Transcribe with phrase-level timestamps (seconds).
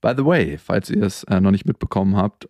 [0.00, 2.48] By the way, falls ihr es äh, noch nicht mitbekommen habt,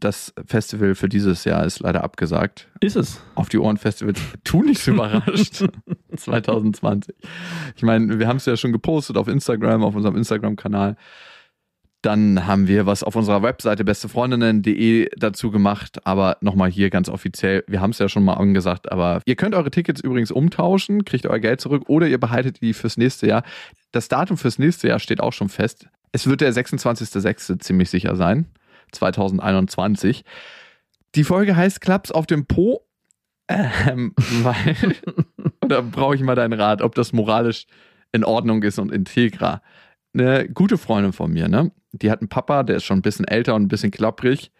[0.00, 2.68] das Festival für dieses Jahr ist leider abgesagt.
[2.80, 3.20] Ist es?
[3.34, 4.20] Auf die Ohren Festivals.
[4.44, 5.64] Tu nicht so überrascht.
[6.16, 7.14] 2020.
[7.76, 10.96] Ich meine, wir haben es ja schon gepostet auf Instagram, auf unserem Instagram-Kanal.
[12.02, 17.64] Dann haben wir was auf unserer Webseite bestefreundinnen.de dazu gemacht, aber nochmal hier ganz offiziell,
[17.66, 21.26] wir haben es ja schon mal angesagt, aber ihr könnt eure Tickets übrigens umtauschen, kriegt
[21.26, 23.42] euer Geld zurück oder ihr behaltet die fürs nächste Jahr.
[23.90, 25.88] Das Datum fürs nächste Jahr steht auch schon fest.
[26.12, 27.58] Es wird der 26.06.
[27.60, 28.46] ziemlich sicher sein,
[28.92, 30.24] 2021.
[31.14, 32.86] Die Folge heißt Klaps auf dem Po,
[33.48, 34.76] ähm, weil,
[35.64, 37.66] oder brauche ich mal deinen Rat, ob das moralisch
[38.12, 39.62] in Ordnung ist und integra
[40.14, 41.70] eine gute Freundin von mir, ne?
[41.92, 44.52] Die hat einen Papa, der ist schon ein bisschen älter und ein bisschen klapprig.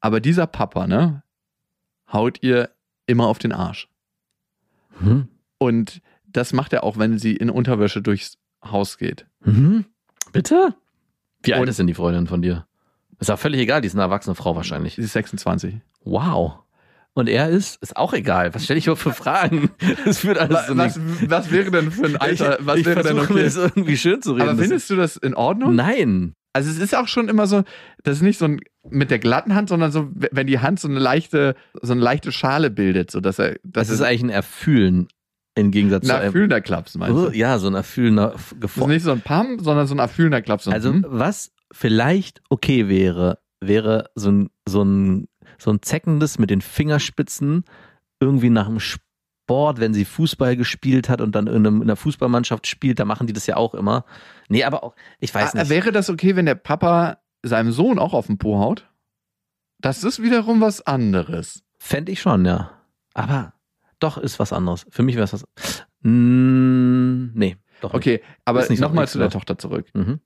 [0.00, 1.22] Aber dieser Papa, ne?
[2.12, 2.70] Haut ihr
[3.06, 3.88] immer auf den Arsch.
[5.00, 5.28] Mhm.
[5.58, 9.26] Und das macht er auch, wenn sie in Unterwäsche durchs Haus geht.
[9.40, 9.84] Mhm.
[10.32, 10.74] Bitte?
[11.44, 12.66] Wie alt ist denn die Freundin von dir?
[13.20, 14.96] Ist auch völlig egal, die ist eine erwachsene Frau wahrscheinlich.
[14.96, 15.76] Sie ist 26.
[16.04, 16.58] Wow.
[17.14, 17.80] Und er ist?
[17.80, 18.52] Ist auch egal.
[18.54, 19.70] Was stelle ich überhaupt für Fragen?
[20.04, 22.58] Das führt alles zu Was, was wäre denn für ein Alter?
[22.58, 23.44] ich Was ich wäre denn versuche mir okay?
[23.44, 24.42] das irgendwie schön zu reden.
[24.48, 25.76] Aber Das findest du das in Ordnung?
[25.76, 26.34] Nein.
[26.52, 27.62] Also es ist auch schon immer so,
[28.02, 30.88] das ist nicht so ein mit der glatten Hand, sondern so, wenn die Hand so
[30.88, 34.30] eine leichte, so eine leichte Schale bildet, so dass er, Das dass ist eigentlich ein
[34.30, 35.08] Erfühlen
[35.54, 36.24] im Gegensatz ein zu einem.
[36.26, 37.30] erfüllender Klaps, meinst du?
[37.30, 40.66] Ja, so ein erfüllender Das ist nicht so ein Pam, sondern so ein erfüllender Klaps.
[40.68, 41.04] Also, Hm?
[41.08, 47.64] was vielleicht okay wäre, wäre so ein, so ein, so ein zeckendes mit den Fingerspitzen
[48.20, 51.96] irgendwie nach dem Sport, wenn sie Fußball gespielt hat und dann in, einem, in einer
[51.96, 54.04] Fußballmannschaft spielt, da machen die das ja auch immer.
[54.48, 55.70] Nee, aber auch, ich weiß Ah, nicht.
[55.70, 58.88] Wäre das okay, wenn der Papa seinem Sohn auch auf den Po haut?
[59.80, 61.62] Das ist wiederum was anderes.
[61.78, 62.70] Fände ich schon, ja.
[63.12, 63.53] Aber
[64.04, 64.86] doch ist was anderes.
[64.90, 65.44] Für mich wäre es was.
[66.02, 67.96] Mm, nee, doch nicht.
[67.96, 69.30] Okay, aber so nochmal zu der.
[69.30, 69.86] Tochter zurück.
[69.94, 70.20] Mhm.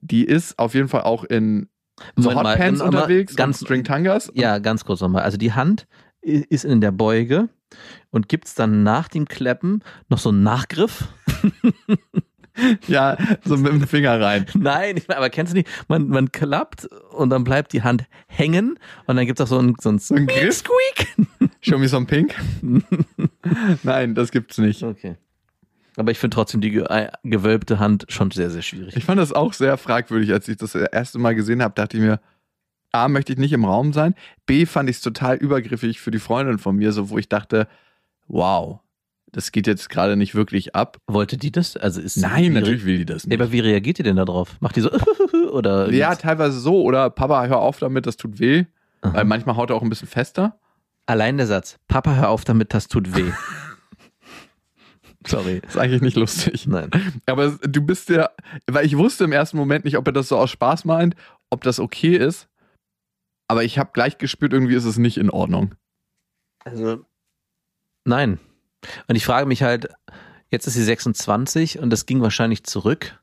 [0.00, 1.68] Die ist auf jeden Fall auch in
[2.16, 4.30] so Moment mal, Hotpants aber unterwegs, ganz- und String Tangas.
[4.34, 5.22] Ja, ganz kurz nochmal.
[5.22, 5.86] Also die Hand
[6.20, 7.48] ist in der Beuge
[8.10, 11.08] und gibt's dann nach dem Kleppen noch so einen Nachgriff?
[12.88, 14.46] Ja, so mit dem Finger rein.
[14.54, 15.68] Nein, aber kennst du nicht?
[15.88, 19.74] Man, man klappt und dann bleibt die Hand hängen und dann gibt's auch so einen,
[19.78, 20.54] so einen ein Griff?
[20.54, 21.08] Squeak.
[21.66, 22.34] Show me some pink.
[23.82, 24.82] Nein, das gibt's nicht.
[24.82, 25.16] Okay.
[25.96, 28.96] Aber ich finde trotzdem die äh, gewölbte Hand schon sehr, sehr schwierig.
[28.96, 31.96] Ich fand das auch sehr fragwürdig, als ich das das erste Mal gesehen habe, dachte
[31.96, 32.20] ich mir,
[32.92, 34.14] A, möchte ich nicht im Raum sein.
[34.46, 37.66] B, fand ich es total übergriffig für die Freundin von mir, so wo ich dachte,
[38.28, 38.80] wow,
[39.32, 40.98] das geht jetzt gerade nicht wirklich ab.
[41.06, 41.76] Wollte die das?
[41.76, 43.38] Also ist Nein, natürlich will die das nicht.
[43.40, 44.56] aber wie reagiert die denn da drauf?
[44.60, 44.90] Macht die so
[45.52, 45.90] oder?
[45.92, 46.82] Ja, teilweise so.
[46.82, 48.64] Oder Papa, hör auf damit, das tut weh.
[49.02, 49.14] Aha.
[49.14, 50.58] Weil manchmal haut er auch ein bisschen fester.
[51.06, 51.78] Allein der Satz.
[51.86, 53.30] Papa, hör auf damit, das tut weh.
[55.26, 55.60] Sorry.
[55.66, 56.66] Ist eigentlich nicht lustig.
[56.66, 56.90] Nein.
[57.26, 58.30] Aber du bist ja,
[58.66, 61.16] weil ich wusste im ersten Moment nicht, ob er das so aus Spaß meint,
[61.50, 62.48] ob das okay ist.
[63.48, 65.74] Aber ich habe gleich gespürt, irgendwie ist es nicht in Ordnung.
[66.64, 67.04] Also,
[68.04, 68.40] nein.
[69.06, 69.88] Und ich frage mich halt,
[70.50, 73.20] jetzt ist sie 26 und das ging wahrscheinlich zurück.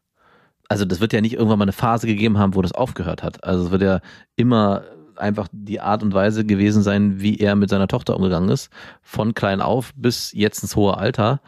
[0.70, 3.44] Also, das wird ja nicht irgendwann mal eine Phase gegeben haben, wo das aufgehört hat.
[3.44, 4.00] Also, es wird ja
[4.38, 4.86] immer
[5.18, 8.70] einfach die Art und Weise gewesen sein, wie er mit seiner Tochter umgegangen ist.
[9.02, 11.42] Von klein auf bis jetzt ins hohe Alter.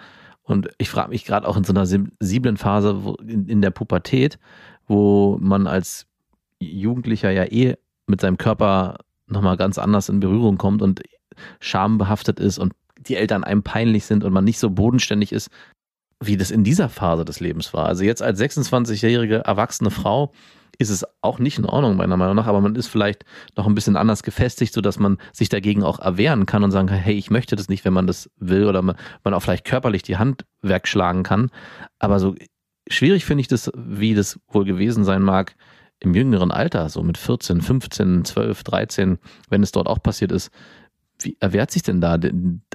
[0.44, 3.72] Und ich frage mich gerade auch in so einer sensiblen Phase wo, in, in der
[3.72, 4.38] Pubertät,
[4.88, 6.06] wo man als
[6.60, 7.76] Jugendlicher ja eh
[8.08, 11.02] mit seinem Körper nochmal ganz anders in Berührung kommt und
[11.60, 15.50] schambehaftet ist und die Eltern einem peinlich sind und man nicht so bodenständig ist,
[16.22, 17.86] wie das in dieser Phase des Lebens war.
[17.86, 20.32] Also jetzt als 26-jährige erwachsene Frau
[20.80, 23.76] ist es auch nicht in Ordnung, meiner Meinung nach, aber man ist vielleicht noch ein
[23.76, 27.30] bisschen anders gefestigt, sodass man sich dagegen auch erwehren kann und sagen kann, hey, ich
[27.32, 30.46] möchte das nicht, wenn man das will oder man, man auch vielleicht körperlich die Hand
[30.62, 31.50] wegschlagen kann.
[32.00, 32.36] Aber so
[32.88, 35.56] schwierig finde ich das, wie das wohl gewesen sein mag
[36.00, 39.18] im jüngeren Alter, so mit 14, 15, 12, 13,
[39.50, 40.52] wenn es dort auch passiert ist.
[41.22, 42.20] Wie erwehrt sich denn da?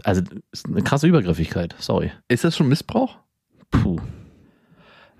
[0.02, 0.22] Also,
[0.52, 2.10] ist eine krasse Übergriffigkeit, sorry.
[2.28, 3.18] Ist das schon Missbrauch?
[3.70, 3.98] Puh,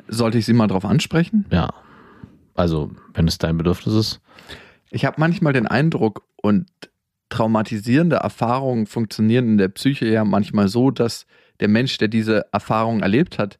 [0.08, 1.44] Sollte ich sie mal drauf ansprechen?
[1.50, 1.69] ja.
[2.55, 4.20] Also, wenn es dein Bedürfnis ist.
[4.91, 6.67] Ich habe manchmal den Eindruck, und
[7.29, 11.26] traumatisierende Erfahrungen funktionieren in der Psyche ja manchmal so, dass
[11.61, 13.58] der Mensch, der diese Erfahrung erlebt hat,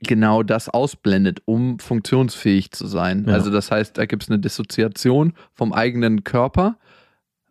[0.00, 3.24] genau das ausblendet, um funktionsfähig zu sein.
[3.26, 3.34] Ja.
[3.34, 6.78] Also das heißt, da gibt es eine Dissoziation vom eigenen Körper,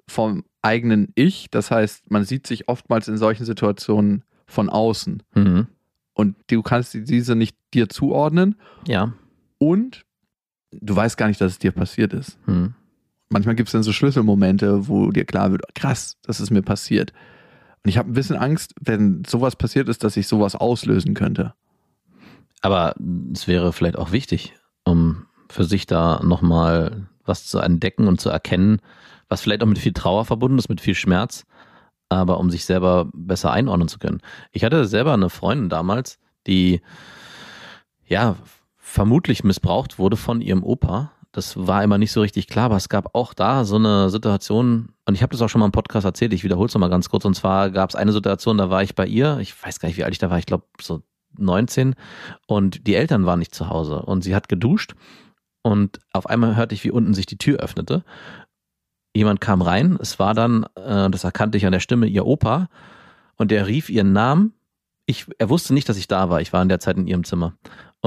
[0.08, 1.50] vom eigenen Ich.
[1.50, 5.68] Das heißt, man sieht sich oftmals in solchen Situationen von außen Mhm.
[6.13, 8.56] und du kannst diese nicht dir zuordnen
[8.88, 9.13] Ja.
[9.58, 10.05] und
[10.81, 12.38] du weißt gar nicht, dass es dir passiert ist.
[12.48, 12.74] Mhm.
[13.30, 17.12] Manchmal gibt es dann so Schlüsselmomente, wo dir klar wird, krass, das ist mir passiert.
[17.83, 21.54] Und ich habe ein bisschen Angst, wenn sowas passiert ist, dass ich sowas auslösen könnte.
[22.62, 22.95] Aber
[23.33, 28.30] es wäre vielleicht auch wichtig, um für sich da nochmal was zu entdecken und zu
[28.30, 28.80] erkennen,
[29.30, 31.45] was vielleicht auch mit viel Trauer verbunden ist, mit viel Schmerz,
[32.10, 34.22] aber um sich selber besser einordnen zu können.
[34.51, 36.81] Ich hatte selber eine Freundin damals, die
[38.07, 38.36] ja
[38.86, 41.12] vermutlich missbraucht wurde von ihrem Opa.
[41.32, 44.90] Das war immer nicht so richtig klar, aber es gab auch da so eine Situation,
[45.06, 47.10] und ich habe das auch schon mal im Podcast erzählt, ich wiederhole es nochmal ganz
[47.10, 49.90] kurz, und zwar gab es eine Situation, da war ich bei ihr, ich weiß gar
[49.90, 51.02] nicht, wie alt ich da war, ich glaube so
[51.38, 51.96] 19
[52.48, 54.94] und die Eltern waren nicht zu Hause und sie hat geduscht
[55.64, 58.04] und auf einmal hörte ich, wie unten sich die Tür öffnete.
[59.16, 62.70] Jemand kam rein, es war dann, äh, das erkannte ich an der Stimme, ihr Opa
[63.36, 64.54] und der rief ihren Namen.
[65.08, 67.26] Ich, er wusste nicht, dass ich da war, ich war in der Zeit in ihrem
[67.26, 67.54] Zimmer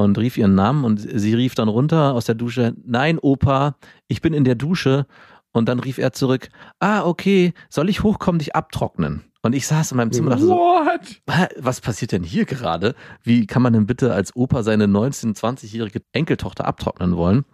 [0.05, 3.75] und rief ihren Namen und sie rief dann runter aus der Dusche, nein Opa,
[4.07, 5.07] ich bin in der Dusche
[5.53, 9.25] und dann rief er zurück, ah okay, soll ich hochkommen, dich abtrocknen?
[9.43, 11.55] Und ich saß in meinem Zimmer und dachte so, What?
[11.57, 12.95] Was passiert denn hier gerade?
[13.23, 17.45] Wie kann man denn bitte als Opa seine 19-, 20-jährige Enkeltochter abtrocknen wollen?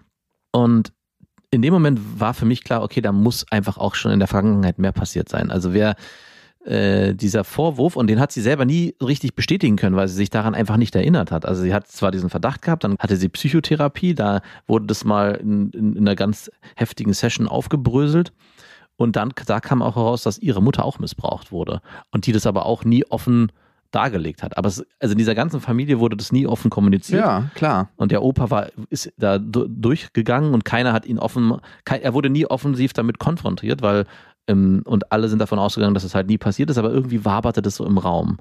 [0.51, 0.93] Und
[1.51, 4.29] in dem Moment war für mich klar, okay, da muss einfach auch schon in der
[4.29, 5.51] Vergangenheit mehr passiert sein.
[5.51, 5.95] Also wer
[6.65, 10.31] äh, dieser Vorwurf, und den hat sie selber nie richtig bestätigen können, weil sie sich
[10.31, 11.45] daran einfach nicht erinnert hat.
[11.47, 15.33] Also sie hat zwar diesen Verdacht gehabt, dann hatte sie Psychotherapie, da wurde das mal
[15.35, 18.33] in, in, in einer ganz heftigen Session aufgebröselt.
[18.97, 21.81] Und dann, da kam auch heraus, dass ihre Mutter auch missbraucht wurde.
[22.13, 23.51] Und die das aber auch nie offen
[23.91, 24.57] dargelegt hat.
[24.59, 27.21] Aber es, also in dieser ganzen Familie wurde das nie offen kommuniziert.
[27.21, 27.91] Ja, klar.
[27.97, 31.55] Und der Opa war, ist da du- durchgegangen und keiner hat ihn offen,
[31.89, 34.05] er wurde nie offensiv damit konfrontiert, weil,
[34.53, 37.77] und alle sind davon ausgegangen, dass es halt nie passiert ist, aber irgendwie waberte das
[37.77, 38.39] so im Raum.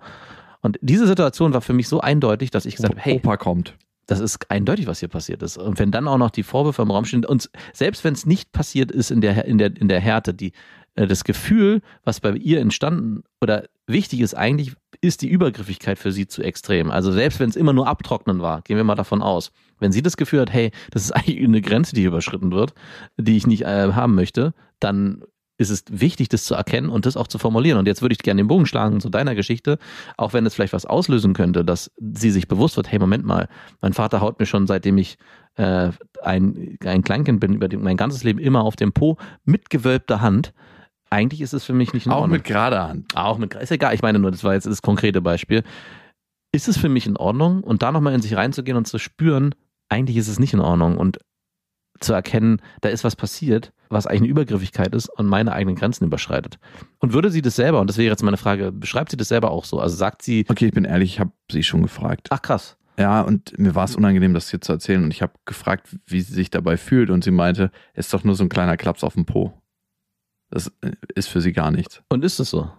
[0.62, 3.76] Und diese Situation war für mich so eindeutig, dass ich gesagt habe, hey, Opa kommt.
[4.08, 5.58] das ist eindeutig, was hier passiert ist.
[5.58, 8.52] Und wenn dann auch noch die Vorwürfe im Raum stehen, und selbst wenn es nicht
[8.52, 10.54] passiert ist in der, in der, in der Härte, die,
[10.96, 16.12] äh, das Gefühl, was bei ihr entstanden oder wichtig ist eigentlich, ist die Übergriffigkeit für
[16.12, 16.92] sie zu extrem.
[16.92, 19.52] Also selbst wenn es immer nur abtrocknen war, gehen wir mal davon aus.
[19.80, 22.74] Wenn sie das Gefühl hat, hey, das ist eigentlich eine Grenze, die hier überschritten wird,
[23.18, 25.24] die ich nicht äh, haben möchte, dann
[25.58, 27.78] ist es wichtig, das zu erkennen und das auch zu formulieren.
[27.78, 29.78] Und jetzt würde ich gerne den Bogen schlagen zu deiner Geschichte,
[30.18, 33.48] auch wenn es vielleicht was auslösen könnte, dass sie sich bewusst wird, hey, Moment mal,
[33.82, 35.18] mein Vater haut mir schon, seitdem ich
[35.56, 35.92] äh,
[36.22, 40.54] ein, ein Kleinkind bin, über mein ganzes Leben immer auf dem Po mit gewölbter Hand.
[41.10, 42.38] Eigentlich ist es für mich nicht in Auch Ordnung.
[42.38, 43.16] mit gerader Hand.
[43.16, 45.64] Auch mit, ist egal, ich meine nur, das war jetzt das konkrete Beispiel.
[46.52, 47.64] Ist es für mich in Ordnung?
[47.64, 49.54] Und da nochmal in sich reinzugehen und zu spüren,
[49.90, 51.20] eigentlich ist es nicht in Ordnung und
[52.00, 56.06] zu erkennen, da ist was passiert, was eigentlich eine Übergriffigkeit ist und meine eigenen Grenzen
[56.06, 56.60] überschreitet.
[57.00, 59.52] Und würde sie das selber, und das wäre jetzt meine Frage, beschreibt sie das selber
[59.52, 59.80] auch so?
[59.80, 62.28] Also sagt sie, Okay, ich bin ehrlich, ich habe sie schon gefragt.
[62.32, 65.04] ach krass, Ja, und mir war es unangenehm, das hier zu erzählen.
[65.04, 67.10] Und ich habe gefragt, wie sie sich dabei fühlt.
[67.10, 69.54] Und sie meinte, es ist doch nur so ein kleiner Klaps auf dem Po.
[70.50, 72.02] Das äh, ist für sie gar nichts.
[72.10, 72.70] und ist es so?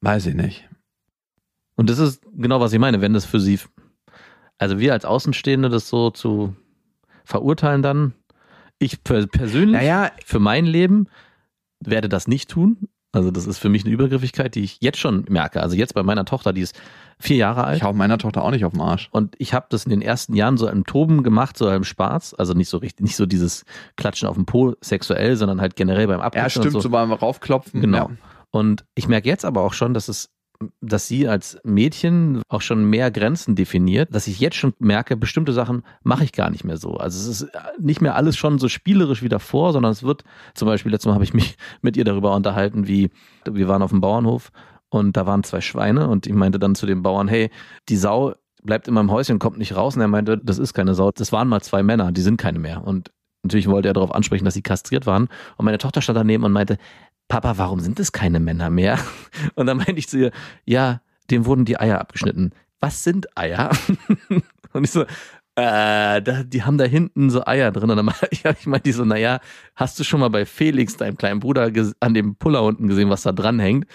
[0.00, 0.68] Weiß ich nicht.
[1.76, 3.58] Und das ist genau, was ich meine, wenn das für sie,
[4.58, 6.54] also wir als Außenstehende das so zu
[7.24, 8.14] verurteilen dann,
[8.78, 11.06] ich per persönlich, Naja, für mein Leben
[11.80, 12.88] werde das nicht tun.
[13.14, 15.62] Also das ist für mich eine Übergriffigkeit, die ich jetzt schon merke.
[15.62, 16.74] Also jetzt bei meiner Tochter, die ist
[17.18, 17.76] vier Jahre alt.
[17.76, 19.08] ich hau meiner Tochter auch nicht auf den Arsch.
[19.12, 22.32] Und ich habe das in den ersten Jahren so im Toben gemacht, so im Spaß.
[22.34, 23.64] Also nicht so richtig, nicht so dieses
[23.96, 26.62] Klatschen auf dem Po sexuell, sondern halt generell beim Ja, Abklatschen.
[26.62, 27.82] stimmt, und so beim raufklopfen.
[27.82, 27.98] Genau.
[27.98, 28.10] Ja.
[28.50, 30.30] Und ich merke jetzt aber auch schon, dass es,
[30.80, 35.52] dass sie als Mädchen auch schon mehr Grenzen definiert, dass ich jetzt schon merke, bestimmte
[35.52, 36.96] Sachen mache ich gar nicht mehr so.
[36.96, 40.66] Also es ist nicht mehr alles schon so spielerisch wie davor, sondern es wird, zum
[40.66, 43.10] Beispiel letztes Mal habe ich mich mit ihr darüber unterhalten, wie
[43.50, 44.50] wir waren auf dem Bauernhof
[44.88, 47.50] und da waren zwei Schweine und ich meinte dann zu dem Bauern, hey,
[47.88, 49.96] die Sau bleibt in meinem Häuschen, kommt nicht raus.
[49.96, 52.58] Und er meinte, das ist keine Sau, das waren mal zwei Männer, die sind keine
[52.58, 52.84] mehr.
[52.84, 53.10] Und
[53.42, 55.28] natürlich wollte er darauf ansprechen, dass sie kastriert waren.
[55.56, 56.78] Und meine Tochter stand daneben und meinte,
[57.32, 58.98] Papa, warum sind es keine Männer mehr?
[59.54, 60.32] Und dann meinte ich zu ihr,
[60.66, 62.52] ja, dem wurden die Eier abgeschnitten.
[62.78, 63.70] Was sind Eier?
[64.74, 65.04] Und ich so,
[65.54, 67.88] äh, da, die haben da hinten so Eier drin.
[67.88, 69.40] Und dann ich, ich meinte die so, naja,
[69.74, 73.22] hast du schon mal bei Felix, deinem kleinen Bruder, an dem Puller unten gesehen, was
[73.22, 73.86] da dran hängt?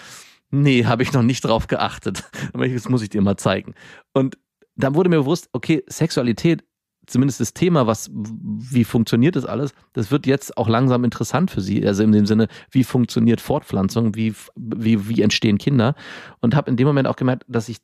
[0.50, 2.28] Nee, habe ich noch nicht drauf geachtet.
[2.52, 3.76] Das muss ich dir mal zeigen.
[4.14, 4.36] Und
[4.74, 6.64] dann wurde mir bewusst, okay, Sexualität,
[7.08, 11.60] zumindest das Thema, was, wie funktioniert das alles, das wird jetzt auch langsam interessant für
[11.60, 11.86] sie.
[11.86, 15.94] Also in dem Sinne, wie funktioniert Fortpflanzung, wie, wie, wie entstehen Kinder.
[16.40, 17.78] Und habe in dem Moment auch gemerkt, dass ich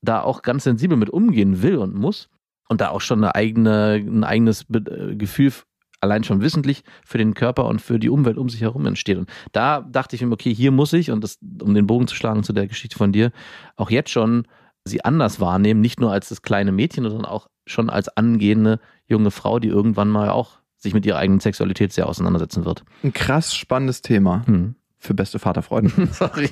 [0.00, 2.28] da auch ganz sensibel mit umgehen will und muss
[2.68, 5.52] und da auch schon eine eigene, ein eigenes äh, Gefühl
[6.00, 9.18] allein schon wissentlich für den Körper und für die Umwelt um sich herum entsteht.
[9.18, 12.14] Und da dachte ich mir, okay, hier muss ich, und das, um den Bogen zu
[12.14, 13.32] schlagen zu der Geschichte von dir,
[13.76, 14.46] auch jetzt schon
[14.84, 19.30] sie anders wahrnehmen, nicht nur als das kleine Mädchen, sondern auch schon als angehende junge
[19.30, 22.84] Frau, die irgendwann mal auch sich mit ihrer eigenen Sexualität sehr auseinandersetzen wird.
[23.02, 24.74] Ein krass spannendes Thema Hm.
[24.98, 25.92] für beste Vaterfreunde.
[26.12, 26.50] Sorry.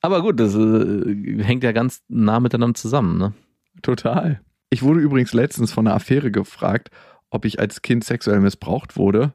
[0.00, 3.32] Aber gut, das äh, hängt ja ganz nah miteinander zusammen, ne?
[3.82, 4.40] Total.
[4.70, 6.90] Ich wurde übrigens letztens von einer Affäre gefragt,
[7.30, 9.32] ob ich als Kind sexuell missbraucht wurde,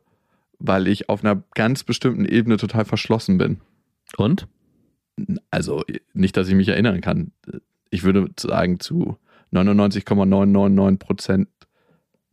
[0.59, 3.61] weil ich auf einer ganz bestimmten Ebene total verschlossen bin.
[4.17, 4.47] Und?
[5.51, 5.83] Also
[6.13, 7.31] nicht, dass ich mich erinnern kann.
[7.89, 9.17] Ich würde sagen zu
[9.51, 11.47] 99,999 Prozent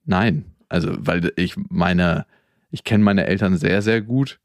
[0.05, 0.45] nein.
[0.69, 2.27] Also weil ich meine,
[2.71, 4.41] ich kenne meine Eltern sehr, sehr gut.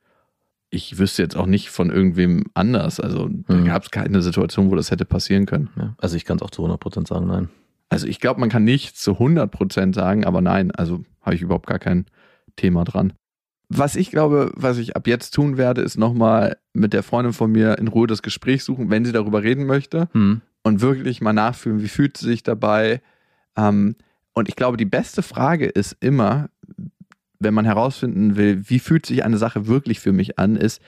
[0.69, 2.99] Ich wüsste jetzt auch nicht von irgendwem anders.
[2.99, 3.65] Also da Mhm.
[3.65, 5.69] gab es keine Situation, wo das hätte passieren können.
[5.75, 7.49] Ja, also ich kann es auch zu 100% sagen, nein.
[7.89, 11.65] Also ich glaube, man kann nicht zu 100% sagen, aber nein, also habe ich überhaupt
[11.65, 12.05] gar kein
[12.55, 13.13] Thema dran.
[13.69, 17.51] Was ich glaube, was ich ab jetzt tun werde, ist nochmal mit der Freundin von
[17.51, 20.41] mir in Ruhe das Gespräch suchen, wenn sie darüber reden möchte Hm.
[20.63, 23.01] Und wirklich mal nachfühlen, wie fühlt sie sich dabei.
[23.56, 23.96] Ähm,
[24.34, 26.50] und ich glaube, die beste Frage ist immer,
[27.39, 30.82] wenn man herausfinden will, wie fühlt sich eine Sache wirklich für mich an, ist,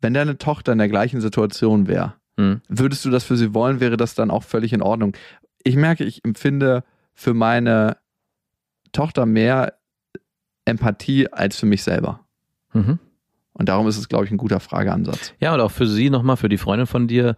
[0.00, 2.60] wenn deine Tochter in der gleichen Situation wäre, Hm.
[2.68, 5.16] würdest du das für sie wollen, wäre das dann auch völlig in Ordnung.
[5.62, 6.82] Ich merke, ich empfinde
[7.14, 7.96] für meine
[8.92, 9.74] Tochter mehr
[10.64, 12.20] Empathie als für mich selber.
[12.72, 12.98] Mhm.
[13.52, 15.32] Und darum ist es, glaube ich, ein guter Frageansatz.
[15.38, 17.36] Ja, und auch für sie nochmal, für die Freundin von dir,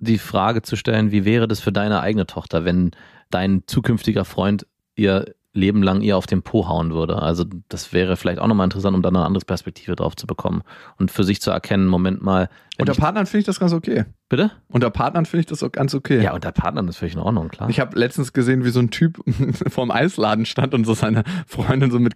[0.00, 2.90] die Frage zu stellen, wie wäre das für deine eigene Tochter, wenn
[3.30, 4.66] dein zukünftiger Freund
[4.96, 7.20] ihr Leben lang ihr auf den Po hauen würde?
[7.20, 10.62] Also das wäre vielleicht auch nochmal interessant, um dann eine andere Perspektive drauf zu bekommen
[10.98, 14.06] und für sich zu erkennen, Moment mal, Unter Partnern finde ich das ganz okay.
[14.30, 14.52] Bitte?
[14.68, 16.22] Unter Partnern finde ich das auch ganz okay.
[16.22, 17.68] Ja, unter Partnern ist völlig in Ordnung, klar.
[17.68, 19.20] Ich habe letztens gesehen, wie so ein Typ
[19.68, 22.14] vorm Eisladen stand und so seine Freundin so mit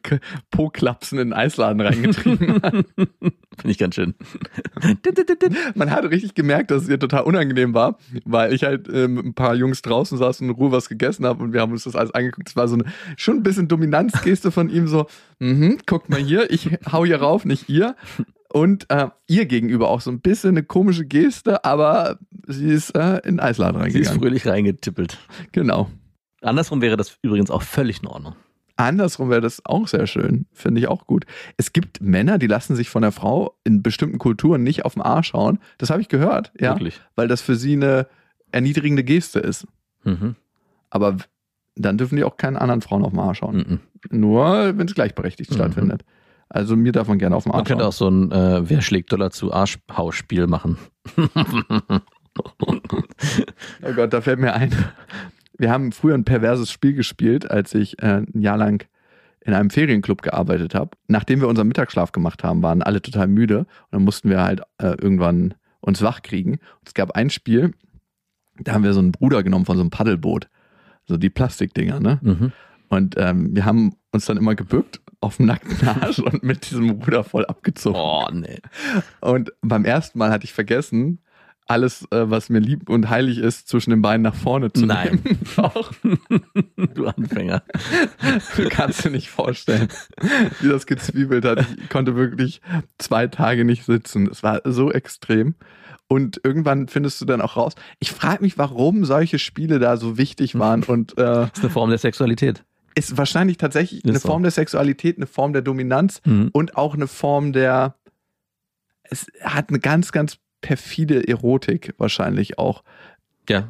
[0.51, 2.73] Po-Klapsen in den Eisladen reingetrieben hat.
[2.97, 3.33] Finde
[3.67, 4.15] ich ganz schön.
[5.75, 9.27] Man hat richtig gemerkt, dass es ihr total unangenehm war, weil ich halt äh, mit
[9.27, 11.85] ein paar Jungs draußen saß und in Ruhe was gegessen habe und wir haben uns
[11.85, 12.49] das alles angeguckt.
[12.49, 12.85] Es war so eine
[13.17, 15.07] schon ein bisschen Dominanzgeste von ihm, so,
[15.41, 17.97] mhm, guckt mal hier, ich hau hier rauf, nicht ihr.
[18.55, 23.17] Und äh, ihr gegenüber auch so ein bisschen eine komische Geste, aber sie ist äh,
[23.25, 24.21] in den Eisladen Sie ist reingegangen.
[24.21, 25.19] fröhlich reingetippelt.
[25.51, 25.91] Genau.
[26.41, 28.37] Andersrum wäre das übrigens auch völlig in Ordnung.
[28.77, 30.47] Andersrum wäre das auch sehr schön.
[30.53, 31.27] Finde ich auch gut.
[31.57, 35.03] Es gibt Männer, die lassen sich von der Frau in bestimmten Kulturen nicht auf den
[35.03, 35.59] Arsch hauen.
[35.79, 36.75] Das habe ich gehört, ja.
[36.75, 37.01] Wirklich.
[37.17, 38.07] Weil das für sie eine
[38.53, 39.67] erniedrigende Geste ist.
[40.05, 40.37] Mhm.
[40.91, 41.17] Aber
[41.75, 43.81] dann dürfen die auch keinen anderen Frauen auf den Arsch hauen.
[44.11, 44.21] Mhm.
[44.21, 45.55] Nur, wenn es gleichberechtigt Mhm.
[45.57, 46.05] stattfindet.
[46.49, 47.89] Also mir darf man gerne auf den Man Arsch könnte hauen.
[47.89, 50.79] auch so ein äh, Wer schlägt Dollar zu Arschhausspiel machen.
[53.83, 54.75] Oh Gott, da fällt mir ein.
[55.57, 58.87] Wir haben früher ein perverses Spiel gespielt, als ich äh, ein Jahr lang
[59.41, 60.91] in einem Ferienclub gearbeitet habe.
[61.07, 64.63] Nachdem wir unseren Mittagsschlaf gemacht haben, waren alle total müde und dann mussten wir halt
[64.79, 66.53] äh, irgendwann uns wach kriegen.
[66.53, 67.73] Und es gab ein Spiel,
[68.59, 70.49] da haben wir so einen Bruder genommen von so einem Paddelboot.
[71.07, 72.19] So die Plastikdinger, ne?
[72.23, 72.53] Mhm.
[72.89, 76.91] Und ähm, wir haben uns dann immer gebückt auf dem nackten Arsch und mit diesem
[76.91, 77.99] Ruder voll abgezogen.
[77.99, 78.61] Oh, nee.
[79.21, 81.21] Und beim ersten Mal hatte ich vergessen,
[81.67, 85.21] alles, äh, was mir lieb und heilig ist, zwischen den Beinen nach vorne zu Nein.
[85.25, 85.39] nehmen.
[85.57, 85.93] Doch,
[86.95, 87.63] Du Anfänger.
[88.57, 89.89] du kannst dir nicht vorstellen,
[90.61, 91.65] wie das gezwiebelt hat.
[91.83, 92.61] Ich konnte wirklich
[92.99, 94.29] zwei Tage nicht sitzen.
[94.31, 95.55] Es war so extrem.
[96.07, 97.73] Und irgendwann findest du dann auch raus.
[97.99, 101.71] Ich frage mich, warum solche Spiele da so wichtig waren und äh, Das ist eine
[101.71, 102.63] Form der Sexualität.
[102.95, 104.29] Ist wahrscheinlich tatsächlich Ist eine so.
[104.29, 106.51] Form der Sexualität, eine Form der Dominanz Mhm.
[106.53, 107.97] und auch eine Form der.
[109.03, 112.83] Es hat eine ganz, ganz perfide Erotik wahrscheinlich auch
[113.49, 113.69] Ja.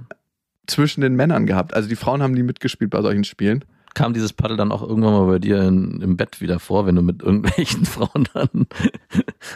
[0.67, 1.75] zwischen den Männern gehabt.
[1.75, 3.65] Also die Frauen haben nie mitgespielt bei solchen Spielen.
[3.95, 6.97] Kam dieses Paddel dann auch irgendwann mal bei dir in, im Bett wieder vor, wenn
[6.97, 8.67] du mit irgendwelchen Frauen dann.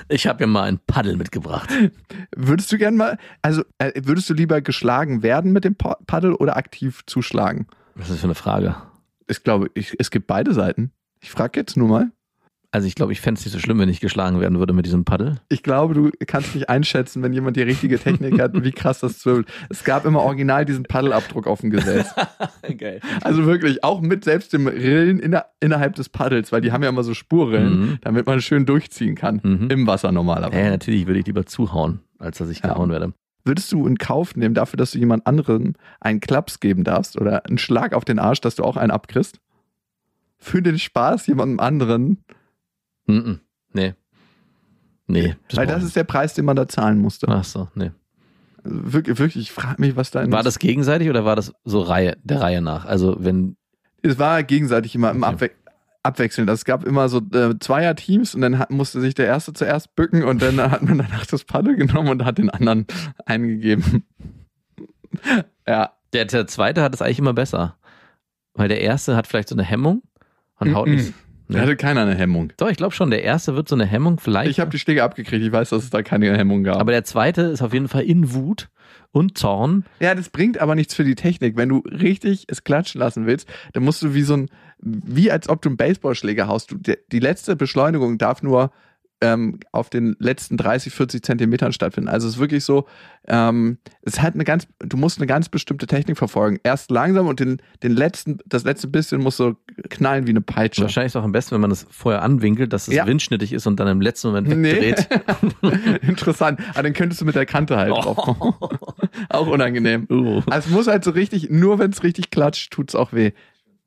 [0.09, 1.69] Ich habe mir mal ein Paddel mitgebracht.
[2.37, 6.35] Würdest du gern mal, also äh, würdest du lieber geschlagen werden mit dem Pa- Paddel
[6.35, 7.67] oder aktiv zuschlagen?
[7.95, 8.77] Was ist das für eine Frage?
[9.29, 10.93] Ich glaube, ich, es gibt beide Seiten.
[11.21, 12.11] Ich frage jetzt nur mal.
[12.71, 14.85] Also ich glaube, ich fände es nicht so schlimm, wenn ich geschlagen werden würde mit
[14.85, 15.41] diesem Paddel.
[15.49, 19.21] Ich glaube, du kannst nicht einschätzen, wenn jemand die richtige Technik hat, wie krass das
[19.21, 19.49] zwirbelt.
[19.71, 22.15] Es gab immer original diesen Paddelabdruck auf dem Gesäß.
[22.77, 23.01] Geil.
[23.23, 26.91] Also wirklich, auch mit selbst dem Rillen inner, innerhalb des Paddels, weil die haben ja
[26.91, 27.99] immer so Spurrillen, Mhm.
[28.03, 29.41] damit man schön durchziehen kann.
[29.43, 29.71] Mhm.
[29.71, 30.61] Im Wasser normalerweise.
[30.63, 32.75] Ja, natürlich würde ich lieber zuhauen, als dass ich Ja.
[32.75, 33.15] gehauen werde.
[33.49, 37.47] Würdest du in Kauf nehmen dafür, dass du jemand anderem einen Klaps geben darfst oder
[37.47, 39.41] einen Schlag auf den Arsch, dass du auch einen abkriegst?
[40.39, 42.25] Für den Spaß jemandem anderen?
[43.07, 43.41] Mhm.
[43.73, 43.95] Nee.
[45.07, 45.35] Nee.
[45.55, 47.27] weil brauch das ist der Preis, den man da zahlen musste.
[47.29, 47.91] Ach so, nee.
[48.65, 51.81] Wirklich, wirklich ich frage mich, was da in War das gegenseitig oder war das so
[51.81, 52.85] Reihe, der Reihe nach?
[52.85, 53.57] Also wenn,
[54.03, 55.33] Es war gegenseitig immer im Okay.
[55.33, 55.51] Abwe
[56.09, 56.49] abwechselnd.
[56.51, 59.95] Also Es gab immer so äh, Zweier-Teams und dann hat, musste sich der Erste zuerst
[59.95, 62.87] bücken und dann hat man danach das Paddel genommen und hat den anderen
[63.27, 64.05] eingegeben.
[65.67, 65.93] ja.
[66.13, 67.77] der, der zweite hat es eigentlich immer besser.
[68.55, 70.03] Weil der erste hat vielleicht so eine Hemmung
[70.59, 70.95] und haut Mhm.
[70.97, 71.13] nicht.
[71.51, 72.53] Da hatte keiner eine Hemmung.
[72.59, 74.51] Doch, ich glaube schon, der erste wird so eine Hemmung vielleicht.
[74.51, 75.43] Ich habe die Schläge abgekriegt.
[75.43, 76.77] Ich weiß, dass es da keine Hemmung gab.
[76.77, 78.69] aber der zweite ist auf jeden Fall in Wut
[79.13, 79.87] und Zorn.
[80.01, 81.57] ja, das bringt aber nichts für die Technik.
[81.57, 84.51] Wenn du richtig es klatschen lassen willst, dann musst du wie so ein,
[84.81, 86.71] wie als ob du einen Baseballschläger haust.
[86.71, 88.71] Du, die, letzte Beschleunigung darf nur
[89.21, 92.09] ähm, auf den letzten 30, 40 Zentimetern stattfinden.
[92.09, 92.87] Also es ist wirklich so,
[93.27, 96.61] ähm, es hat eine ganz, du musst eine ganz bestimmte Technik verfolgen.
[96.63, 99.57] Erst langsam und den, den letzten, das letzte bisschen musst du
[99.91, 100.83] knallen wie eine Peitsche.
[100.83, 103.07] Wahrscheinlich ist es auch am besten, wenn man das vorher anwinkelt, dass es Ja.
[103.09, 104.81] windschnittig ist und dann im letzten Moment Nee.
[104.83, 105.09] wegdreht.
[106.03, 106.61] Interessant.
[106.75, 108.55] Aber dann könntest du mit der Kante halt draufkommen.
[109.31, 110.07] Auch unangenehm.
[110.09, 110.43] Uh.
[110.47, 113.33] Also es muss halt so richtig, nur wenn es richtig klatscht, tut's auch weh.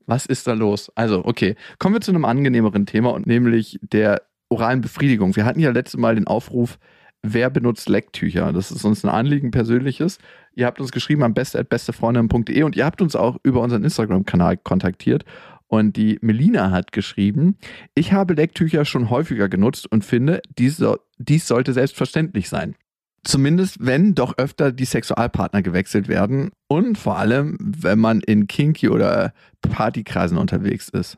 [0.05, 0.91] Was ist da los?
[0.95, 1.55] Also, okay.
[1.79, 5.35] Kommen wir zu einem angenehmeren Thema und nämlich der oralen Befriedigung.
[5.35, 6.77] Wir hatten ja letztes Mal den Aufruf,
[7.23, 8.51] wer benutzt Lecktücher?
[8.53, 10.17] Das ist uns ein Anliegen persönliches.
[10.53, 15.23] Ihr habt uns geschrieben am beste.bestefreundin.de und ihr habt uns auch über unseren Instagram-Kanal kontaktiert.
[15.67, 17.57] Und die Melina hat geschrieben,
[17.95, 20.83] ich habe Lecktücher schon häufiger genutzt und finde, dies,
[21.17, 22.75] dies sollte selbstverständlich sein.
[23.23, 28.89] Zumindest wenn doch öfter die Sexualpartner gewechselt werden und vor allem, wenn man in Kinky-
[28.89, 31.17] oder Partykreisen unterwegs ist.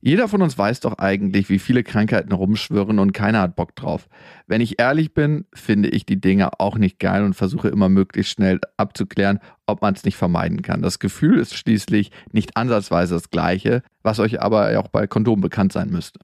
[0.00, 4.08] Jeder von uns weiß doch eigentlich, wie viele Krankheiten rumschwirren und keiner hat Bock drauf.
[4.46, 8.32] Wenn ich ehrlich bin, finde ich die Dinge auch nicht geil und versuche immer möglichst
[8.32, 10.82] schnell abzuklären, ob man es nicht vermeiden kann.
[10.82, 15.72] Das Gefühl ist schließlich nicht ansatzweise das gleiche, was euch aber auch bei Kondom bekannt
[15.72, 16.20] sein müsste.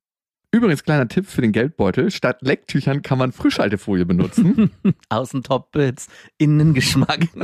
[0.54, 2.11] Übrigens, kleiner Tipp für den Geldbeutel.
[2.11, 4.71] Statt Lecktüchern kann man Frischhaltefolie benutzen.
[5.09, 7.28] Außentop-Bits, Innengeschmack.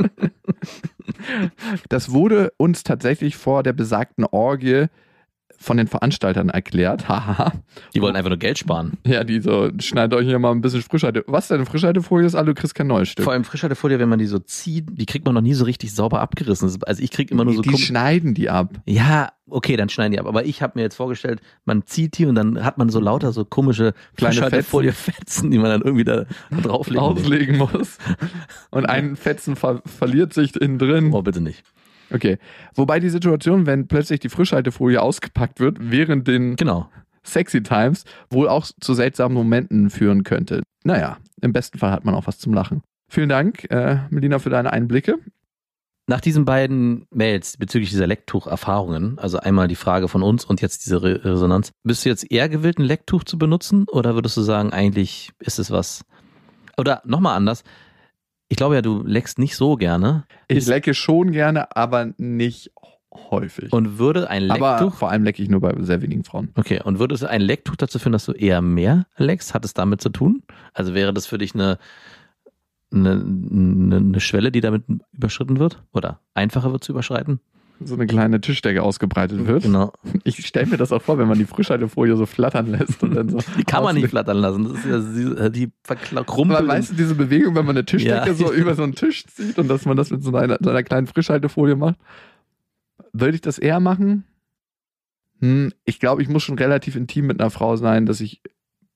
[1.89, 4.85] Das wurde uns tatsächlich vor der besagten Orgie
[5.61, 7.07] von den Veranstaltern erklärt.
[7.09, 7.51] Haha.
[7.93, 8.93] Die wollen einfach nur Geld sparen.
[9.05, 11.23] ja, die so, schneidet euch hier mal ein bisschen Frischhalte.
[11.27, 11.65] Was denn?
[11.65, 13.23] Frischhaltefolie ist alle, du kriegst kein neues Stück.
[13.25, 15.93] Vor allem Frischhaltefolie, wenn man die so zieht, die kriegt man noch nie so richtig
[15.93, 16.71] sauber abgerissen.
[16.85, 18.69] Also ich krieg immer nur so die kom- schneiden die ab.
[18.85, 20.27] Ja, okay, dann schneiden die ab.
[20.27, 23.33] Aber ich habe mir jetzt vorgestellt, man zieht die und dann hat man so lauter
[23.33, 26.25] so komische Kleine Frischhaltefolie-Fetzen, die man dann irgendwie da
[26.61, 27.19] drauflegen muss.
[27.21, 27.97] Auslegen muss.
[28.71, 31.11] Und ein Fetzen ver verliert sich innen drin.
[31.13, 31.63] Oh, bitte nicht.
[32.11, 32.37] Okay.
[32.75, 36.89] Wobei die Situation, wenn plötzlich die Frischhaltefolie ausgepackt wird, während den Genau.
[37.23, 40.63] Sexy Times wohl auch zu seltsamen Momenten führen könnte.
[40.83, 42.81] Naja, im besten Fall hat man auch was zum Lachen.
[43.09, 45.15] Vielen Dank, äh, Melina, für deine Einblicke.
[46.07, 50.85] Nach diesen beiden Mails bezüglich dieser Lecktuch-Erfahrungen, also einmal die Frage von uns und jetzt
[50.85, 54.41] diese Re Resonanz, bist du jetzt eher gewillt, ein Lecktuch zu benutzen oder würdest du
[54.41, 56.03] sagen, eigentlich ist es was?
[56.77, 57.63] Oder nochmal anders,
[58.49, 62.71] ich glaube ja, du leckst nicht so gerne Ich lecke schon gerne, aber nicht
[63.13, 63.71] häufig.
[63.71, 66.49] und würde ein Lecktuch, aber vor allem lecke ich nur bei sehr wenigen Frauen.
[66.55, 69.53] okay, und würde es ein Lecktuch dazu führen, dass du eher mehr leckst?
[69.53, 70.43] Hat es damit zu tun?
[70.73, 71.77] Also wäre das für dich eine,
[72.91, 74.83] eine, eine, eine Schwelle, die damit
[75.13, 75.83] überschritten wird?
[75.93, 77.39] Oder einfacher wird zu überschreiten?
[77.81, 79.63] So eine kleine Tischdecke ausgebreitet wird.
[79.63, 79.93] Genau.
[80.25, 83.29] Ich stelle mir das auch vor, wenn man die Frischhaltefolie so flattern lässt und dann
[83.29, 83.39] so.
[83.57, 84.65] Die kann man nicht flattern lassen.
[84.65, 86.59] Das ist ja, sie- die verkrumpelt.
[86.59, 88.33] Aber weißt du, diese Bewegung, wenn man eine Tischdecke Ja.
[88.33, 90.83] so über so einen Tisch zieht und dass man das mit so einer, so einer
[90.83, 91.95] kleinen Frischhaltefolie macht?
[93.13, 94.25] Würde ich das eher machen?
[95.39, 98.41] Hm, ich glaube, ich muss schon relativ intim mit einer Frau sein, dass ich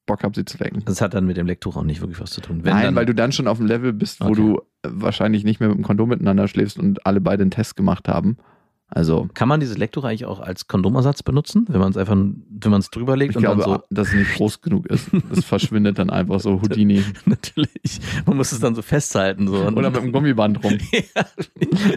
[0.05, 0.83] Bock habe, sie zu lecken.
[0.85, 2.65] das hat dann mit dem Lecktuch auch nicht wirklich was zu tun.
[2.65, 4.35] Wenn Nein, dann, weil du dann schon auf dem Level bist, wo Okay.
[4.35, 7.77] du äh, wahrscheinlich nicht mehr mit dem Kondom miteinander schläfst und alle beide einen Test
[7.77, 8.35] gemacht haben.
[8.95, 12.71] Also, kann man dieses Lecktuch eigentlich auch als Kondomersatz benutzen, wenn man es einfach, wenn
[12.71, 13.83] man es drüber legt ich und glaube, dann so.
[13.89, 15.09] dass es nicht groß genug ist.
[15.31, 17.03] Das verschwindet dann einfach so Houdini.
[17.25, 17.99] Natürlich.
[18.27, 19.47] Man muss es dann so festhalten.
[19.47, 19.65] So.
[19.65, 20.77] Oder mit dem Gummiband rum.
[20.91, 21.25] ja.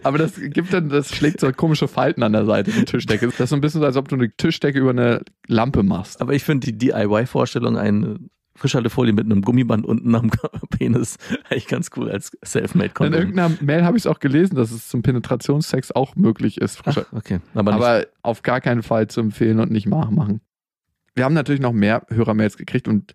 [0.05, 3.27] Aber das gibt dann, das schlägt so komische Falten an der Seite, die Tischdecke.
[3.27, 6.23] Das ist so ein bisschen so, als ob du eine Tischdecke über eine Lampe machst.
[6.23, 8.19] Aber ich finde die DIY-Vorstellung, eine
[8.57, 10.31] Frischhaltefolie mit einem Gummiband unten am
[10.71, 11.17] Penis,
[11.49, 13.19] eigentlich ganz cool als In Selfmade-Kondom.
[13.21, 16.81] irgendeiner Mail habe ich es auch gelesen, dass es zum Penetrationssex auch möglich ist.
[16.85, 17.41] Ach, okay.
[17.55, 20.41] Aber, Aber auf gar keinen Fall zu empfehlen und nicht machen.
[21.15, 23.15] Wir haben natürlich noch mehr Hörermails gekriegt und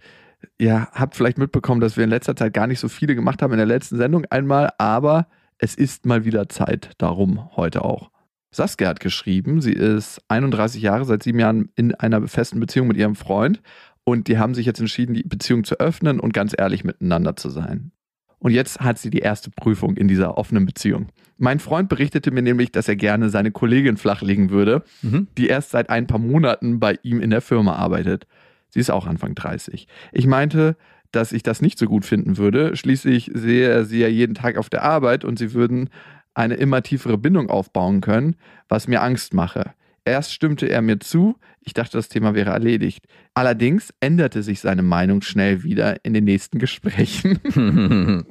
[0.57, 3.51] ihr habt vielleicht mitbekommen, dass wir in letzter Zeit gar nicht so viele gemacht haben
[3.51, 5.27] in der letzten Sendung einmal, aber
[5.57, 8.09] es ist mal wieder Zeit, darum heute auch.
[8.53, 12.97] Saskia hat geschrieben, sie ist 31 Jahre, seit sieben Jahren in einer festen Beziehung mit
[12.97, 13.61] ihrem Freund
[14.03, 17.49] und die haben sich jetzt entschieden, die Beziehung zu öffnen und ganz ehrlich miteinander zu
[17.49, 17.91] sein.
[18.39, 21.09] Und jetzt hat sie die erste Prüfung in dieser offenen Beziehung.
[21.37, 25.27] Mein Freund berichtete mir nämlich, dass er gerne seine Kollegin flachlegen würde, mhm.
[25.37, 28.25] die erst seit ein paar Monaten bei ihm in der Firma arbeitet.
[28.69, 29.87] Sie ist auch Anfang 30.
[30.11, 30.75] Ich meinte,
[31.11, 32.75] dass ich das nicht so gut finden würde.
[32.75, 35.89] Schließlich sehe er sie ja jeden Tag auf der Arbeit und sie würden
[36.33, 38.37] eine immer tiefere Bindung aufbauen können,
[38.69, 39.73] was mir Angst mache.
[40.03, 43.05] Erst stimmte er mir zu, ich dachte, das Thema wäre erledigt.
[43.33, 47.39] Allerdings änderte sich seine Meinung schnell wieder in den nächsten Gesprächen.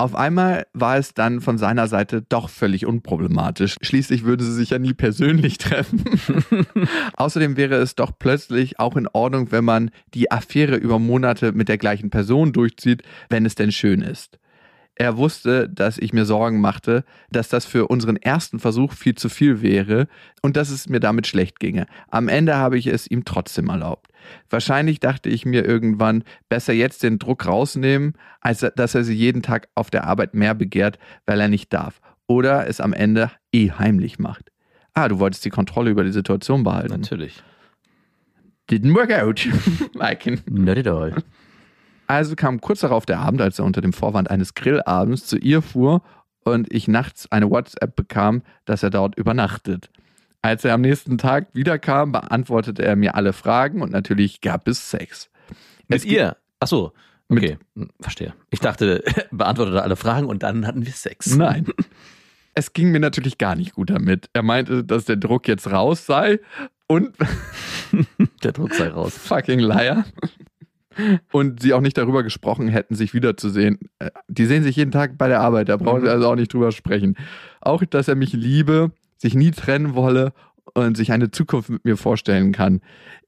[0.00, 3.74] Auf einmal war es dann von seiner Seite doch völlig unproblematisch.
[3.82, 6.04] Schließlich würde sie sich ja nie persönlich treffen.
[7.16, 11.68] Außerdem wäre es doch plötzlich auch in Ordnung, wenn man die Affäre über Monate mit
[11.68, 14.38] der gleichen Person durchzieht, wenn es denn schön ist.
[15.00, 19.28] Er wusste, dass ich mir Sorgen machte, dass das für unseren ersten Versuch viel zu
[19.28, 20.08] viel wäre
[20.42, 21.86] und dass es mir damit schlecht ginge.
[22.10, 24.10] Am Ende habe ich es ihm trotzdem erlaubt.
[24.50, 29.40] Wahrscheinlich dachte ich mir irgendwann, besser jetzt den Druck rausnehmen, als dass er sie jeden
[29.40, 32.00] Tag auf der Arbeit mehr begehrt, weil er nicht darf.
[32.26, 34.50] Oder es am Ende eh heimlich macht.
[34.94, 37.00] Ah, du wolltest die Kontrolle über die Situation behalten.
[37.00, 37.40] Natürlich.
[38.68, 39.46] Didn't work out.
[40.00, 40.40] I can.
[40.50, 41.14] Not at all.
[42.08, 45.62] Also kam kurz darauf der Abend, als er unter dem Vorwand eines Grillabends zu ihr
[45.62, 46.02] fuhr
[46.42, 49.90] und ich nachts eine WhatsApp bekam, dass er dort übernachtet.
[50.40, 54.90] Als er am nächsten Tag wiederkam, beantwortete er mir alle Fragen und natürlich gab es
[54.90, 55.30] Sex.
[55.88, 56.36] Mit Es ihr?
[56.60, 56.92] Ach so.
[57.28, 58.32] Okay, Hm, verstehe.
[58.50, 61.36] Ich dachte, beantwortete alle Fragen und dann hatten wir Sex.
[61.36, 61.66] Nein.
[62.54, 64.30] Es ging mir natürlich gar nicht gut damit.
[64.32, 66.40] Er meinte, dass der Druck jetzt raus sei
[66.86, 67.14] und
[68.42, 69.16] Der Druck sei raus.
[69.16, 70.04] fucking Liar.
[71.32, 73.78] Und sie auch nicht darüber gesprochen hätten, sich wiederzusehen.
[73.98, 76.16] Äh, Die sehen sich jeden Tag bei der Arbeit, da brauchen wir Mhm.
[76.16, 77.16] also auch nicht drüber sprechen.
[77.60, 80.32] Auch, dass er mich liebe, sich nie trennen wolle
[80.74, 82.80] und sich eine Zukunft mit mir vorstellen kann.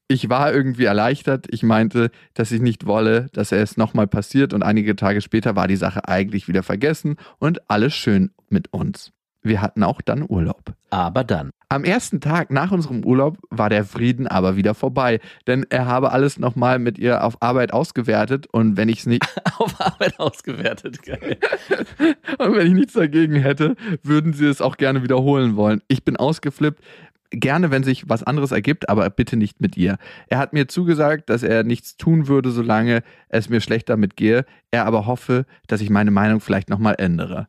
[0.07, 1.47] Ich war irgendwie erleichtert.
[1.49, 5.55] Ich meinte, dass ich nicht wolle, dass er es nochmal passiert und einige Tage später
[5.55, 9.11] war die Sache eigentlich wieder vergessen und alles schön mit uns.
[9.43, 10.73] Wir hatten auch dann Urlaub.
[10.91, 11.51] Aber dann.
[11.69, 16.11] Am ersten Tag nach unserem Urlaub war der Frieden aber wieder vorbei, denn er habe
[16.11, 19.25] alles nochmal mit ihr auf Arbeit ausgewertet und wenn ich es nicht
[19.57, 21.03] Auf Arbeit ausgewertet.
[21.03, 21.37] Geil.
[22.39, 25.81] und wenn ich nichts dagegen hätte, würden sie es auch gerne wiederholen wollen.
[25.87, 26.83] Ich bin ausgeflippt.
[27.29, 29.97] Gerne, wenn sich was anderes ergibt, aber bitte nicht mit ihr.
[30.27, 34.45] Er hat mir zugesagt, dass er nichts tun würde, solange es mir schlecht damit gehe.
[34.71, 37.47] Er aber hoffe, dass ich meine Meinung vielleicht nochmal ändere.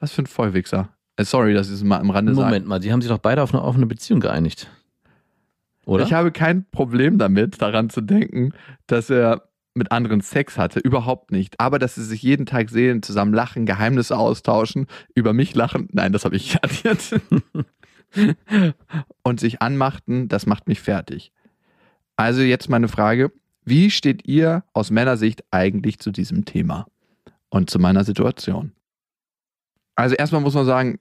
[0.00, 0.95] Was für ein Vollwichser.
[1.16, 2.46] Äh, Sorry, dass ich es mal am Rande sage.
[2.46, 4.68] Moment mal, die haben sich doch beide auf eine offene Beziehung geeinigt.
[5.84, 6.04] Oder?
[6.04, 8.52] Ich habe kein Problem damit, daran zu denken,
[8.86, 10.80] dass er mit anderen Sex hatte.
[10.80, 11.60] Überhaupt nicht.
[11.60, 15.88] Aber dass sie sich jeden Tag sehen, zusammen lachen, Geheimnisse austauschen, über mich lachen.
[15.92, 17.20] Nein, das habe ich addiert.
[19.22, 21.32] Und sich anmachten, das macht mich fertig.
[22.16, 23.32] Also jetzt meine Frage.
[23.64, 26.86] Wie steht ihr aus Männersicht eigentlich zu diesem Thema
[27.50, 28.72] und zu meiner Situation?
[29.96, 30.98] Also erstmal muss man sagen,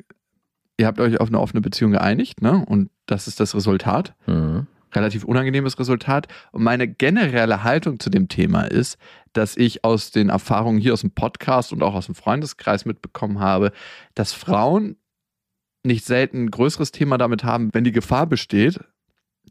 [0.77, 2.63] ihr habt euch auf eine offene Beziehung geeinigt, ne?
[2.65, 4.67] Und das ist das Resultat Mhm.
[4.93, 6.27] relativ unangenehmes Resultat.
[6.51, 8.97] Und meine generelle Haltung zu dem Thema ist,
[9.33, 13.39] dass ich aus den Erfahrungen hier aus dem Podcast und auch aus dem Freundeskreis mitbekommen
[13.39, 13.71] habe,
[14.15, 14.95] dass Frauen
[15.83, 18.79] nicht selten ein größeres Thema damit haben, wenn die Gefahr besteht,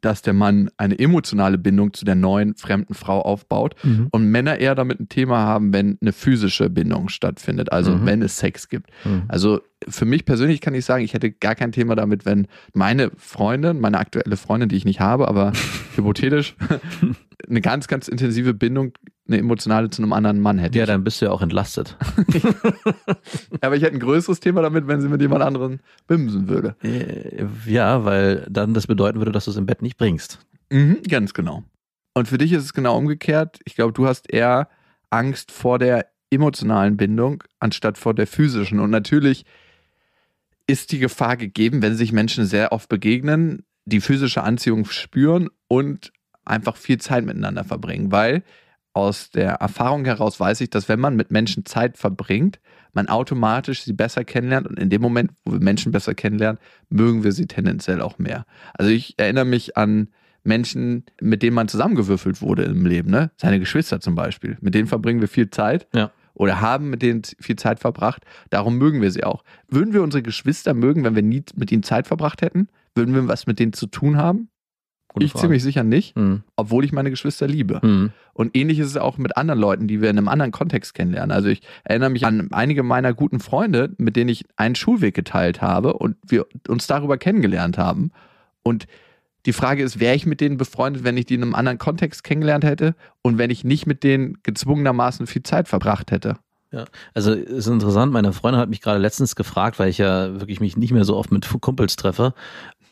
[0.01, 4.09] dass der Mann eine emotionale Bindung zu der neuen fremden Frau aufbaut Mhm.
[4.11, 8.07] und Männer eher damit ein Thema haben, wenn eine physische Bindung stattfindet, also Mhm.
[8.07, 8.91] wenn es Sex gibt.
[9.05, 9.23] Mhm.
[9.29, 13.11] Also für mich persönlich kann ich sagen, ich hätte gar kein Thema damit, wenn meine
[13.17, 15.53] Freundin, meine aktuelle Freundin, die ich nicht habe, aber
[15.97, 16.57] hypothetisch,
[17.49, 18.93] eine ganz, ganz intensive Bindung,
[19.27, 20.79] eine emotionale zu einem anderen Mann hätte.
[20.79, 20.89] Ja, ich.
[20.89, 21.97] dann bist du ja auch entlastet.
[23.61, 26.77] Aber ich hätte ein größeres Thema damit, wenn sie mit jemand anderen bimsen würde.
[26.83, 30.41] Äh, Ja, weil dann das bedeuten würde, dass du es im Bett nicht bringst.
[30.71, 31.65] Mhm, ganz genau.
[32.15, 33.59] Und für dich ist es genau umgekehrt.
[33.65, 34.69] Ich glaube, du hast eher
[35.11, 38.81] Angst vor der emotionalen Bindung anstatt vor der physischen.
[38.81, 39.45] Und natürlich
[40.67, 46.13] ist die Gefahr gegeben, wenn sich Menschen sehr oft begegnen, die physische Anziehung spüren und
[46.45, 48.13] einfach viel Zeit miteinander verbringen.
[48.13, 48.43] Weil
[48.93, 52.61] aus der Erfahrung heraus weiß ich, dass wenn man mit Menschen Zeit verbringt,
[52.93, 57.25] man automatisch sie besser kennenlernt und in dem Moment, wo wir Menschen besser kennenlernen, mögen
[57.25, 58.47] wir sie tendenziell auch mehr.
[58.73, 60.09] Also ich erinnere mich an
[60.45, 63.31] Menschen, mit denen man zusammengewürfelt wurde im Leben, ne?
[63.37, 64.59] Seine Geschwister zum Beispiel.
[64.61, 65.89] Mit denen verbringen wir viel Zeit.
[65.93, 66.13] Ja.
[66.35, 68.25] Oder haben mit denen viel Zeit verbracht.
[68.51, 69.45] Darum mögen wir sie auch.
[69.69, 72.69] Würden wir unsere Geschwister mögen, wenn wir nie mit ihnen Zeit verbracht hätten?
[72.95, 74.49] Würden wir was mit denen zu tun haben?
[75.15, 75.43] Gute ich Frage.
[75.45, 76.43] ziemlich sicher nicht, Mhm.
[76.57, 77.81] obwohl ich meine Geschwister liebe.
[77.83, 78.11] Mhm.
[78.35, 81.31] Und ähnlich ist es auch mit anderen Leuten, die wir in einem anderen Kontext kennenlernen.
[81.31, 85.63] Also ich erinnere mich an einige meiner guten Freunde, mit denen ich einen Schulweg geteilt
[85.63, 88.11] habe und wir uns darüber kennengelernt haben.
[88.63, 88.87] Und
[89.47, 92.25] die Frage ist, wäre ich mit denen befreundet, wenn ich die in einem anderen Kontext
[92.25, 96.37] kennengelernt hätte und wenn ich nicht mit denen gezwungenermaßen viel Zeit verbracht hätte?
[97.15, 100.77] Also ist interessant, meine Freundin hat mich gerade letztens gefragt, weil ich ja wirklich mich
[100.77, 102.35] nicht mehr so oft mit Kumpels treffe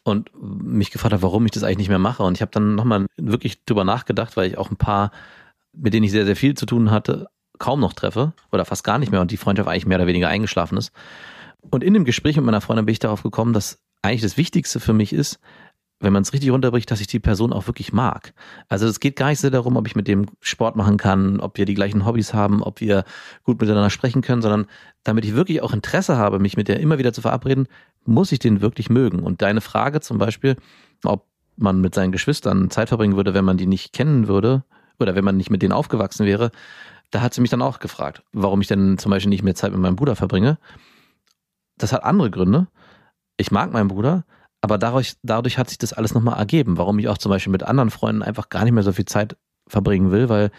[0.04, 2.22] und mich gefragt hat, warum ich das eigentlich nicht mehr mache.
[2.22, 5.10] Und ich habe dann nochmal wirklich drüber nachgedacht, weil ich auch ein paar
[5.72, 8.98] mit denen ich sehr, sehr viel zu tun hatte, kaum noch treffe oder fast gar
[8.98, 10.92] nicht mehr und die Freundschaft eigentlich mehr oder weniger eingeschlafen ist.
[11.60, 14.80] Und in dem Gespräch mit meiner Freundin bin ich darauf gekommen, dass eigentlich das Wichtigste
[14.80, 15.38] für mich ist,
[16.00, 18.34] wenn man es richtig runterbricht, dass ich die Person auch wirklich mag.
[18.68, 21.56] Also es geht gar nicht so darum, ob ich mit dem Sport machen kann, ob
[21.56, 23.04] wir die gleichen Hobbys haben, ob wir
[23.44, 24.66] gut miteinander sprechen können, sondern
[25.04, 27.68] damit ich wirklich auch Interesse habe, mich mit der immer wieder zu verabreden,
[28.04, 29.20] muss ich den wirklich mögen.
[29.20, 30.56] Und deine Frage zum Beispiel,
[31.04, 34.64] ob man mit seinen Geschwistern Zeit verbringen würde, wenn man die nicht kennen würde
[34.98, 36.50] oder wenn man nicht mit denen aufgewachsen wäre,
[37.10, 39.72] da hat sie mich dann auch gefragt, warum ich denn zum Beispiel nicht mehr Zeit
[39.72, 40.58] mit meinem Bruder verbringe.
[41.76, 42.68] Das hat andere Gründe.
[43.36, 44.24] Ich mag meinen Bruder,
[44.62, 47.64] aber dadurch, dadurch hat sich das alles nochmal ergeben, warum ich auch zum Beispiel mit
[47.64, 49.36] anderen Freunden einfach gar nicht mehr so viel Zeit
[49.68, 50.50] verbringen will, weil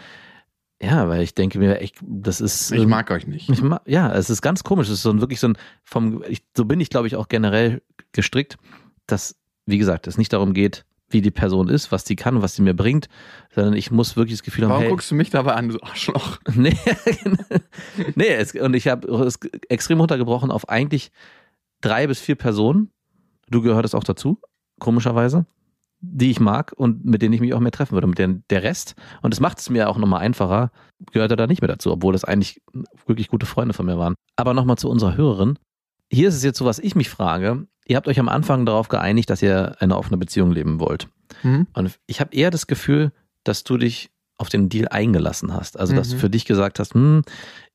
[0.82, 2.72] ja, weil ich denke mir echt, das ist.
[2.72, 3.48] Ich mag euch nicht.
[3.48, 4.88] Ich mag, ja, es ist ganz komisch.
[4.88, 7.28] Es ist so ein, wirklich so ein vom, ich, so bin ich glaube ich auch
[7.28, 7.82] generell
[8.12, 8.56] gestrickt,
[9.06, 12.56] dass, wie gesagt, es nicht darum geht, wie die Person ist, was die kann, was
[12.56, 13.08] sie mir bringt,
[13.54, 15.80] sondern ich muss wirklich das Gefühl haben, Warum hey, guckst du mich dabei an, du
[15.80, 16.38] Arschloch?
[16.54, 16.76] nee,
[18.14, 21.10] nee es, und ich habe es extrem runtergebrochen auf eigentlich
[21.80, 22.90] drei bis vier Personen.
[23.48, 24.40] Du gehörtest auch dazu,
[24.80, 25.46] komischerweise,
[26.12, 28.06] die ich mag und mit denen ich mich auch mehr treffen würde.
[28.06, 30.70] Mit denen der Rest, und das macht es mir auch nochmal einfacher,
[31.12, 32.60] gehört er da nicht mehr dazu, obwohl das eigentlich
[33.06, 34.14] wirklich gute Freunde von mir waren.
[34.36, 35.58] Aber nochmal zu unserer Hörerin.
[36.10, 37.66] Hier ist es jetzt so, was ich mich frage.
[37.86, 41.08] Ihr habt euch am Anfang darauf geeinigt, dass ihr eine offene Beziehung leben wollt.
[41.42, 41.66] Mhm.
[41.74, 43.12] Und ich habe eher das Gefühl,
[43.42, 45.78] dass du dich auf den Deal eingelassen hast.
[45.78, 46.12] Also, dass Mhm.
[46.12, 47.22] du für dich gesagt hast, hm,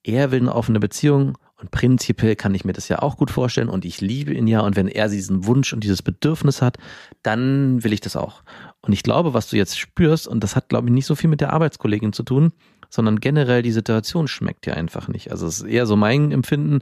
[0.03, 3.69] er will eine offene Beziehung und prinzipiell kann ich mir das ja auch gut vorstellen
[3.69, 6.77] und ich liebe ihn ja und wenn er diesen Wunsch und dieses Bedürfnis hat,
[7.21, 8.43] dann will ich das auch.
[8.81, 11.29] Und ich glaube, was du jetzt spürst, und das hat, glaube ich, nicht so viel
[11.29, 12.53] mit der Arbeitskollegin zu tun,
[12.89, 15.31] sondern generell die Situation schmeckt dir einfach nicht.
[15.31, 16.79] Also es ist eher so mein Empfinden,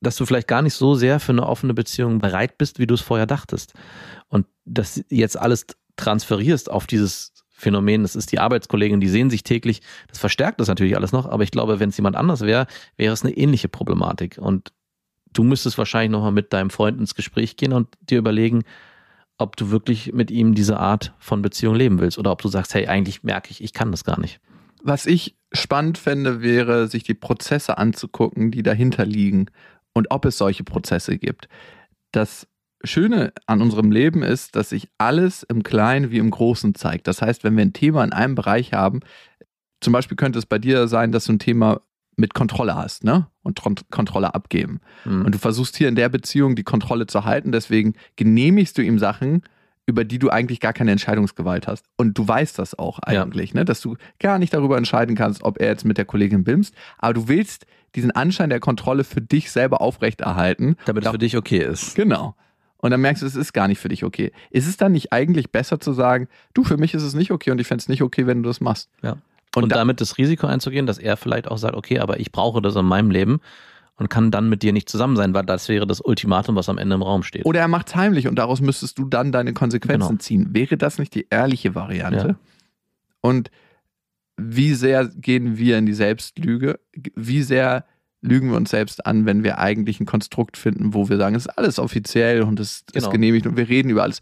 [0.00, 2.94] dass du vielleicht gar nicht so sehr für eine offene Beziehung bereit bist, wie du
[2.94, 3.74] es vorher dachtest.
[4.28, 9.44] Und dass jetzt alles transferierst auf dieses Phänomen, das ist die Arbeitskollegin, die sehen sich
[9.44, 12.66] täglich, das verstärkt das natürlich alles noch, aber ich glaube, wenn es jemand anders wäre,
[12.96, 14.38] wäre es eine ähnliche Problematik.
[14.38, 14.72] Und
[15.32, 18.64] du müsstest wahrscheinlich nochmal mit deinem Freund ins Gespräch gehen und dir überlegen,
[19.38, 22.74] ob du wirklich mit ihm diese Art von Beziehung leben willst oder ob du sagst,
[22.74, 24.40] hey, eigentlich merke ich, ich kann das gar nicht.
[24.82, 29.46] Was ich spannend fände, wäre, sich die Prozesse anzugucken, die dahinter liegen
[29.92, 31.48] und ob es solche Prozesse gibt.
[32.12, 32.48] Das
[32.84, 37.06] Schöne an unserem Leben ist, dass sich alles im Kleinen wie im Großen zeigt.
[37.06, 39.00] Das heißt, wenn wir ein Thema in einem Bereich haben,
[39.80, 41.80] zum Beispiel könnte es bei dir sein, dass du ein Thema
[42.16, 43.26] mit Kontrolle hast, ne?
[43.42, 44.80] Und Kontrolle abgeben.
[45.04, 45.24] Mhm.
[45.26, 48.98] Und du versuchst hier in der Beziehung die Kontrolle zu halten, deswegen genehmigst du ihm
[48.98, 49.42] Sachen,
[49.86, 51.84] über die du eigentlich gar keine Entscheidungsgewalt hast.
[51.98, 53.22] Und du weißt das auch Ja.
[53.22, 53.64] eigentlich, ne?
[53.64, 57.12] dass du gar nicht darüber entscheiden kannst, ob er jetzt mit der Kollegin bimst, aber
[57.14, 60.76] du willst diesen Anschein der Kontrolle für dich selber aufrechterhalten.
[60.86, 61.94] Damit es für dich okay ist.
[61.94, 62.34] Genau.
[62.84, 64.30] Und dann merkst du, es ist gar nicht für dich okay.
[64.50, 67.50] Ist es dann nicht eigentlich besser zu sagen, du, für mich ist es nicht okay
[67.50, 68.90] und ich fände es nicht okay, wenn du das machst?
[69.02, 69.12] Ja.
[69.56, 72.30] Und Und, da- damit das Risiko einzugehen, dass er vielleicht auch sagt, okay, aber ich
[72.30, 73.40] brauche das in meinem Leben
[73.96, 76.76] und kann dann mit dir nicht zusammen sein, weil das wäre das Ultimatum, was am
[76.76, 77.46] Ende im Raum steht.
[77.46, 80.18] Oder er macht es heimlich und daraus müsstest du dann deine Konsequenzen Genau.
[80.20, 80.48] ziehen.
[80.52, 82.28] Wäre das nicht die ehrliche Variante?
[82.28, 82.36] Ja.
[83.22, 83.50] Und
[84.36, 86.80] wie sehr gehen wir in die Selbstlüge?
[87.14, 87.86] Wie sehr
[88.24, 91.46] lügen wir uns selbst an, wenn wir eigentlich ein Konstrukt finden, wo wir sagen, es
[91.46, 93.10] ist alles offiziell und es ist Genau.
[93.10, 94.20] genehmigt und wir reden über alles.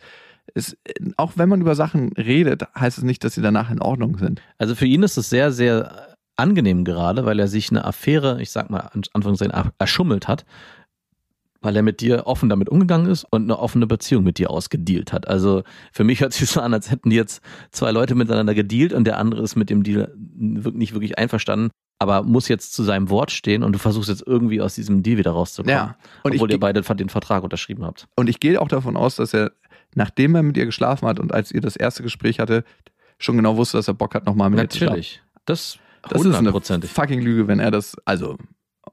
[0.54, 0.76] Es,
[1.16, 4.42] auch wenn man über Sachen redet, heißt es nicht, dass sie danach in Ordnung sind.
[4.58, 8.50] Also für ihn ist es sehr, sehr angenehm gerade, weil er sich eine Affäre, ich
[8.50, 10.44] sag mal, an Anführungszeichen, er- erschummelt hat,
[11.60, 15.12] weil er mit dir offen damit umgegangen ist und eine offene Beziehung mit dir ausgedealt
[15.12, 15.28] hat.
[15.28, 15.62] Also
[15.92, 19.04] für mich hört sich so an, als hätten die jetzt zwei Leute miteinander gedealt und
[19.04, 21.70] der andere ist mit dem Deal nicht wirklich einverstanden,
[22.02, 25.16] aber muss jetzt zu seinem Wort stehen und du versuchst jetzt irgendwie aus diesem Deal
[25.18, 25.74] wieder rauszukommen.
[25.74, 25.96] Ja.
[26.22, 28.08] Und obwohl ich, ihr beide den Vertrag unterschrieben habt.
[28.16, 29.52] Und ich gehe auch davon aus, dass er,
[29.94, 32.64] nachdem er mit ihr geschlafen hat und als ihr das erste Gespräch hatte,
[33.18, 34.90] schon genau wusste, dass er Bock hat, nochmal mit ihr zu schlafen.
[34.90, 35.22] Natürlich.
[35.46, 38.36] Das, Das ist eine fucking Lüge, wenn er das, also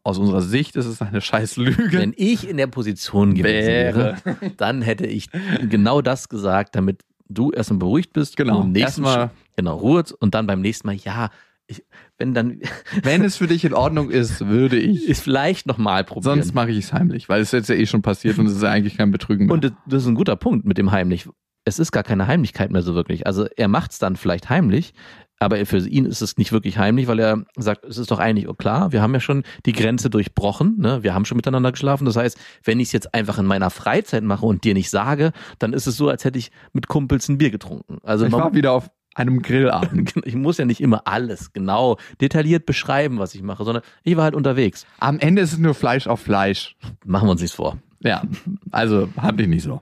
[0.04, 1.90] aus unserer Sicht ist es eine scheiß Lüge.
[1.92, 4.18] Wenn ich in der Position gewesen wäre,
[4.58, 5.30] dann hätte ich
[5.68, 8.38] genau das gesagt, damit du erstmal beruhigt bist.
[8.38, 8.60] Genau.
[8.60, 11.30] Und im nächsten Erstmal- Sch- genau, Ruhe und dann beim nächsten Mal, ja,
[11.70, 11.86] ich,
[12.18, 12.60] wenn dann,
[13.04, 15.08] Wenn es für dich in Ordnung ist, würde ich.
[15.08, 16.42] ist vielleicht nochmal probieren.
[16.42, 18.64] Sonst mache ich es heimlich, weil es jetzt ja eh schon passiert und es ist
[18.64, 19.54] ja eigentlich kein Betrügen mehr.
[19.54, 21.30] und das, das ist ein guter Punkt mit dem heimlich.
[21.66, 23.28] Es ist gar keine Heimlichkeit mehr so wirklich.
[23.28, 24.94] Also er macht es dann vielleicht heimlich,
[25.40, 28.48] aber für ihn ist es nicht wirklich heimlich, weil er sagt, es ist doch eigentlich
[28.58, 31.04] klar, wir haben ja schon die Grenze durchbrochen, ne?
[31.04, 32.06] wir haben schon miteinander geschlafen.
[32.06, 35.32] Das heißt, wenn ich es jetzt einfach in meiner Freizeit mache und dir nicht sage,
[35.60, 38.00] dann ist es so, als hätte ich mit Kumpels ein Bier getrunken.
[38.04, 40.14] Also ich war wieder auf einem Grillabend.
[40.26, 44.24] ich muss ja nicht immer alles genau detailliert beschreiben, was ich mache, sondern ich war
[44.24, 44.86] halt unterwegs.
[45.00, 46.76] Am Ende ist es nur Fleisch auf Fleisch.
[47.06, 47.78] Machen wir uns nichts vor.
[48.02, 48.24] Ja,
[48.72, 49.82] also hab ich nicht so.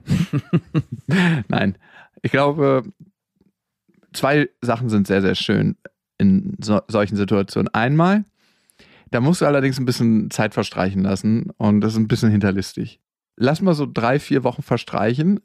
[1.48, 1.78] Nein,
[2.22, 2.82] ich glaube,
[4.12, 5.76] zwei Sachen sind sehr, sehr schön.
[6.18, 7.72] in so, solchen Situationen.
[7.72, 8.24] Einmal,
[9.10, 13.00] da musst du allerdings ein bisschen Zeit verstreichen lassen und das ist ein bisschen hinterlistig.
[13.36, 15.40] Lass mal so drei, vier Wochen verstreichen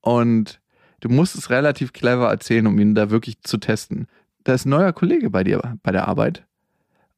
[0.00, 0.60] und
[1.00, 4.06] du musst es relativ clever erzählen, um ihn da wirklich zu testen.
[4.44, 6.44] Da ist ein neuer Kollege bei dir bei der Arbeit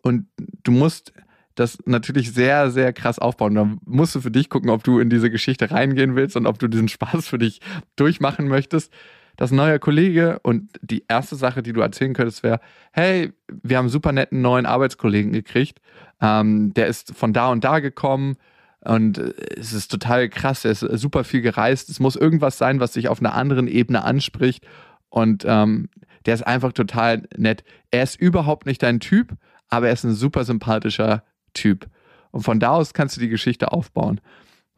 [0.02, 0.26] und
[0.64, 1.12] du musst
[1.54, 3.54] das natürlich sehr, sehr krass aufbauen.
[3.54, 6.58] Da musst du für dich gucken, ob du in diese Geschichte reingehen willst und ob
[6.58, 7.60] du diesen Spaß für dich
[7.96, 8.92] durchmachen möchtest.
[9.36, 12.60] Das neue Kollege und die erste Sache, die du erzählen könntest, wäre:
[12.92, 15.80] Hey, wir haben einen super netten neuen Arbeitskollegen gekriegt.
[16.20, 18.36] Ähm, der ist von da und da gekommen
[18.84, 20.64] und es ist total krass.
[20.64, 21.88] Er ist super viel gereist.
[21.88, 24.66] Es muss irgendwas sein, was dich auf einer anderen Ebene anspricht.
[25.08, 25.88] Und ähm,
[26.26, 27.64] der ist einfach total nett.
[27.90, 29.36] Er ist überhaupt nicht dein Typ,
[29.68, 31.22] aber er ist ein super sympathischer
[31.54, 31.86] Typ.
[32.32, 34.20] Und von da aus kannst du die Geschichte aufbauen,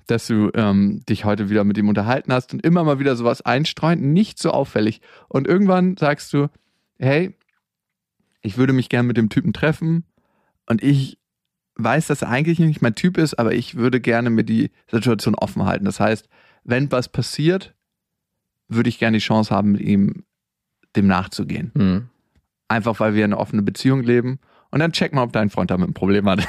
[0.07, 3.41] dass du ähm, dich heute wieder mit ihm unterhalten hast und immer mal wieder sowas
[3.41, 5.01] einstreuen, nicht so auffällig.
[5.29, 6.49] Und irgendwann sagst du,
[6.99, 7.35] hey,
[8.43, 10.05] ich würde mich gerne mit dem Typen treffen
[10.67, 11.19] und ich
[11.77, 15.35] weiß, dass er eigentlich nicht mein Typ ist, aber ich würde gerne mir die Situation
[15.35, 15.85] offen halten.
[15.85, 16.29] Das heißt,
[16.65, 17.75] wenn was passiert,
[18.69, 20.25] würde ich gerne die Chance haben, mit ihm
[20.97, 21.73] dem nachzugehen.
[21.75, 22.09] Mhm.
[22.69, 24.39] Einfach weil wir eine offene Beziehung leben
[24.71, 26.47] und dann check mal, ob dein Freund damit ein Problem hat.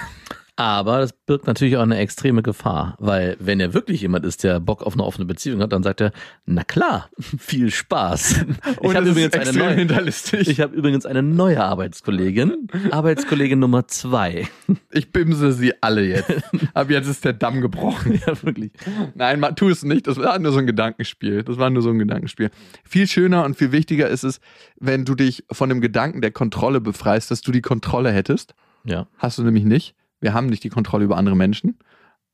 [0.58, 4.62] Aber das birgt natürlich auch eine extreme Gefahr, weil wenn er wirklich jemand ist, der
[4.62, 6.14] Bock auf eine offene Beziehung hat, dann sagt er,
[6.46, 8.46] na klar, viel Spaß.
[8.80, 10.48] Und ich habe übrigens, eine extrem neue- hinterlistig.
[10.48, 14.48] ich hab übrigens eine neue Arbeitskollegin, Arbeitskollegin Nummer zwei.
[14.92, 16.32] Ich bimse sie alle jetzt.
[16.74, 18.18] Ab jetzt ist der Damm gebrochen.
[18.26, 18.72] Ja, wirklich.
[19.14, 20.08] Nein, tu es nicht.
[20.08, 21.44] Das war nur so ein Gedankenspiel.
[21.44, 22.50] Das war nur so ein Gedankenspiel.
[22.86, 24.40] Viel schöner und viel wichtiger ist es,
[24.80, 28.56] wenn du dich von dem Gedanken der Kontrolle befreist, dass du die Kontrolle hättest.
[28.86, 29.08] Ja.
[29.18, 29.96] Hast du nämlich nicht.
[30.26, 31.78] Wir haben nicht die Kontrolle über andere Menschen.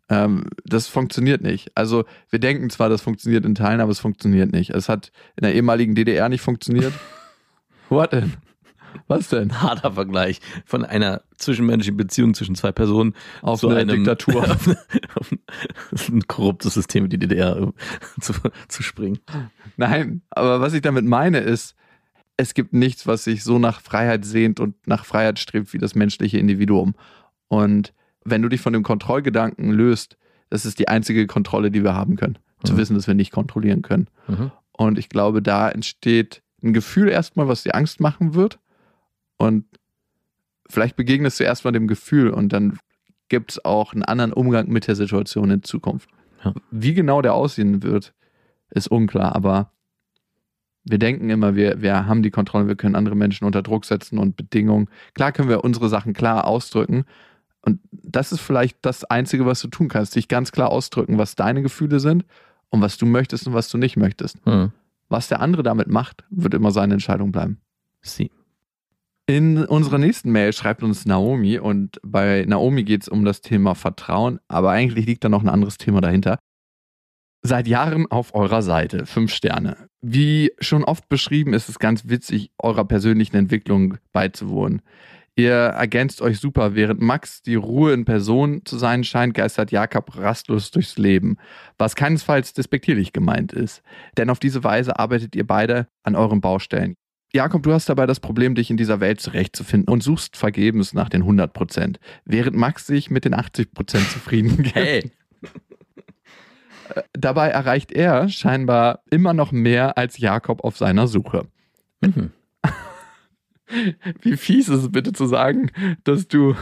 [0.07, 1.71] Ähm, das funktioniert nicht.
[1.75, 4.69] Also wir denken zwar, das funktioniert in Teilen, aber es funktioniert nicht.
[4.69, 6.93] Es hat in der ehemaligen DDR nicht funktioniert.
[7.89, 8.35] What denn?
[9.09, 9.61] Was denn?
[9.61, 14.41] Harter Vergleich von einer zwischenmenschlichen Beziehung zwischen zwei Personen Auf zu eine einem Diktatur.
[14.49, 15.35] auf,
[15.91, 17.73] auf ein korruptes System wie die DDR
[18.21, 18.33] zu,
[18.69, 19.19] zu springen.
[19.75, 21.75] Nein, aber was ich damit meine ist,
[22.37, 25.93] es gibt nichts, was sich so nach Freiheit sehnt und nach Freiheit strebt wie das
[25.93, 26.95] menschliche Individuum.
[27.51, 30.15] Und wenn du dich von dem Kontrollgedanken löst,
[30.49, 32.39] das ist die einzige Kontrolle, die wir haben können.
[32.63, 32.77] Zu Mhm.
[32.77, 34.07] wissen, dass wir nicht kontrollieren können.
[34.29, 34.51] Mhm.
[34.71, 38.57] Und ich glaube, da entsteht ein Gefühl erstmal, was dir Angst machen wird.
[39.37, 39.65] Und
[40.69, 42.79] vielleicht begegnest du erstmal dem Gefühl und dann
[43.27, 46.09] gibt es auch einen anderen Umgang mit der Situation in Zukunft.
[46.45, 46.53] Ja.
[46.71, 48.13] Wie genau der aussehen wird,
[48.69, 49.71] ist unklar, aber
[50.85, 54.17] wir denken immer, wir, wir haben die Kontrolle, wir können andere Menschen unter Druck setzen
[54.17, 54.87] und Bedingungen.
[55.15, 57.03] Klar können wir unsere Sachen klar ausdrücken.
[57.61, 61.35] Und das ist vielleicht das Einzige, was du tun kannst, dich ganz klar ausdrücken, was
[61.35, 62.25] deine Gefühle sind
[62.69, 64.45] und was du möchtest und was du nicht möchtest.
[64.45, 64.71] Mhm.
[65.09, 67.59] Was der andere damit macht, wird immer seine Entscheidung bleiben.
[68.01, 68.31] Sie.
[69.27, 73.75] In unserer nächsten Mail schreibt uns Naomi und bei Naomi geht es um das Thema
[73.75, 76.39] Vertrauen, aber eigentlich liegt da noch ein anderes Thema dahinter.
[77.43, 79.77] Seit Jahren auf eurer Seite, fünf Sterne.
[80.01, 84.81] Wie schon oft beschrieben, ist es ganz witzig, eurer persönlichen Entwicklung beizuwohnen.
[85.35, 90.17] Ihr ergänzt euch super, während Max die Ruhe in Person zu sein scheint, geistert Jakob
[90.17, 91.37] rastlos durchs Leben,
[91.77, 93.81] was keinesfalls despektierlich gemeint ist.
[94.17, 96.95] Denn auf diese Weise arbeitet ihr beide an euren Baustellen.
[97.33, 101.07] Jakob, du hast dabei das Problem, dich in dieser Welt zurechtzufinden und suchst vergebens nach
[101.07, 104.75] den 100 Prozent, während Max sich mit den 80 Prozent zufrieden gibt.
[104.75, 105.11] Hey.
[107.13, 111.47] Dabei erreicht er scheinbar immer noch mehr als Jakob auf seiner Suche.
[112.01, 112.31] Mhm.
[114.21, 115.71] Wie fies ist es bitte zu sagen,
[116.03, 116.55] dass du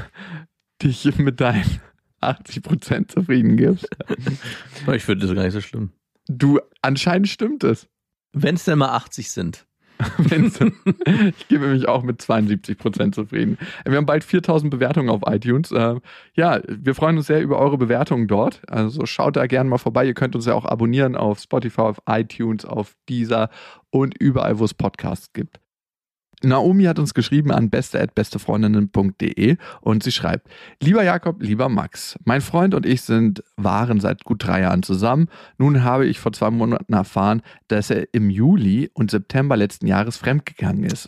[0.81, 1.81] dich mit deinen
[2.21, 3.87] 80 Prozent zufrieden gibst?
[4.93, 5.91] Ich finde das gar nicht so schlimm.
[6.27, 7.87] Du, anscheinend stimmt es.
[8.33, 9.65] Wenn es denn mal 80 sind.
[11.37, 13.57] Ich gebe mich auch mit 72 Prozent zufrieden.
[13.85, 15.71] Wir haben bald 4000 Bewertungen auf iTunes.
[15.71, 15.95] Äh,
[16.35, 18.61] Ja, wir freuen uns sehr über eure Bewertungen dort.
[18.69, 20.05] Also schaut da gerne mal vorbei.
[20.05, 23.49] Ihr könnt uns ja auch abonnieren auf Spotify, auf iTunes, auf Deezer
[23.89, 25.59] und überall, wo es Podcasts gibt.
[26.43, 30.47] Naomi hat uns geschrieben an beste@bestefreundinnen.de und sie schreibt:
[30.81, 35.27] Lieber Jakob, lieber Max, mein Freund und ich sind waren seit gut drei Jahren zusammen.
[35.57, 40.17] Nun habe ich vor zwei Monaten erfahren, dass er im Juli und September letzten Jahres
[40.17, 41.07] fremdgegangen ist.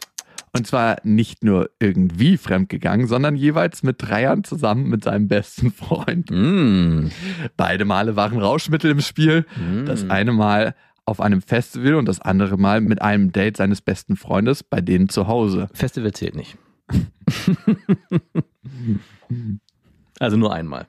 [0.54, 6.30] Und zwar nicht nur irgendwie fremdgegangen, sondern jeweils mit Dreiern zusammen mit seinem besten Freund.
[6.30, 7.10] Mm.
[7.56, 9.46] Beide Male waren Rauschmittel im Spiel.
[9.56, 9.86] Mm.
[9.86, 10.76] Das eine Mal
[11.06, 15.10] auf einem Festival und das andere Mal mit einem Date seines besten Freundes bei denen
[15.10, 15.70] zu Hause.
[15.74, 16.58] Festival zählt nicht.
[20.20, 20.88] also nur einmal.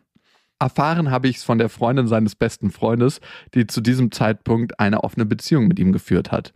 [0.58, 3.20] Erfahren habe ich es von der Freundin seines besten Freundes,
[3.54, 6.52] die zu diesem Zeitpunkt eine offene Beziehung mit ihm geführt hat.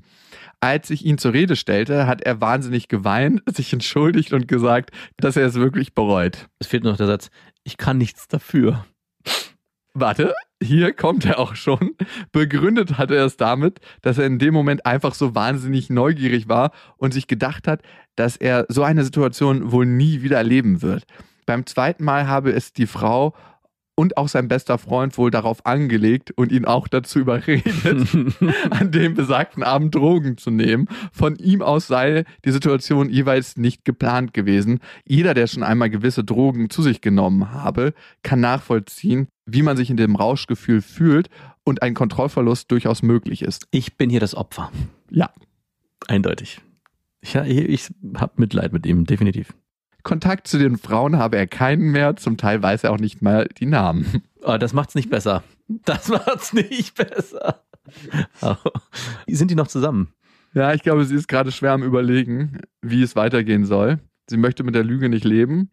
[0.60, 5.36] Als ich ihn zur Rede stellte, hat er wahnsinnig geweint, sich entschuldigt und gesagt, dass
[5.36, 6.48] er es wirklich bereut.
[6.60, 7.30] Es fehlt nur noch der Satz,
[7.64, 8.86] ich kann nichts dafür.
[9.98, 11.92] Warte, hier kommt er auch schon.
[12.30, 16.72] Begründet hat er es damit, dass er in dem Moment einfach so wahnsinnig neugierig war
[16.98, 17.80] und sich gedacht hat,
[18.14, 21.04] dass er so eine Situation wohl nie wieder erleben wird.
[21.46, 23.32] Beim zweiten Mal habe es die Frau
[23.94, 28.06] und auch sein bester Freund wohl darauf angelegt und ihn auch dazu überredet,
[28.70, 30.88] an dem besagten Abend Drogen zu nehmen.
[31.10, 34.80] Von ihm aus sei die Situation jeweils nicht geplant gewesen.
[35.06, 39.90] Jeder, der schon einmal gewisse Drogen zu sich genommen habe, kann nachvollziehen, wie man sich
[39.90, 41.30] in dem Rauschgefühl fühlt
[41.64, 43.66] und ein Kontrollverlust durchaus möglich ist.
[43.70, 44.70] Ich bin hier das Opfer.
[45.10, 45.30] Ja.
[46.08, 46.60] Eindeutig.
[47.20, 49.54] Ich, ich habe Mitleid mit ihm, definitiv.
[50.02, 53.48] Kontakt zu den Frauen habe er keinen mehr, zum Teil weiß er auch nicht mal
[53.58, 54.22] die Namen.
[54.42, 55.42] Oh, das macht's nicht besser.
[55.66, 57.64] Das macht's nicht besser.
[58.40, 58.54] Oh.
[59.26, 60.12] Sind die noch zusammen?
[60.54, 63.98] Ja, ich glaube, sie ist gerade schwer am Überlegen, wie es weitergehen soll.
[64.30, 65.70] Sie möchte mit der Lüge nicht leben.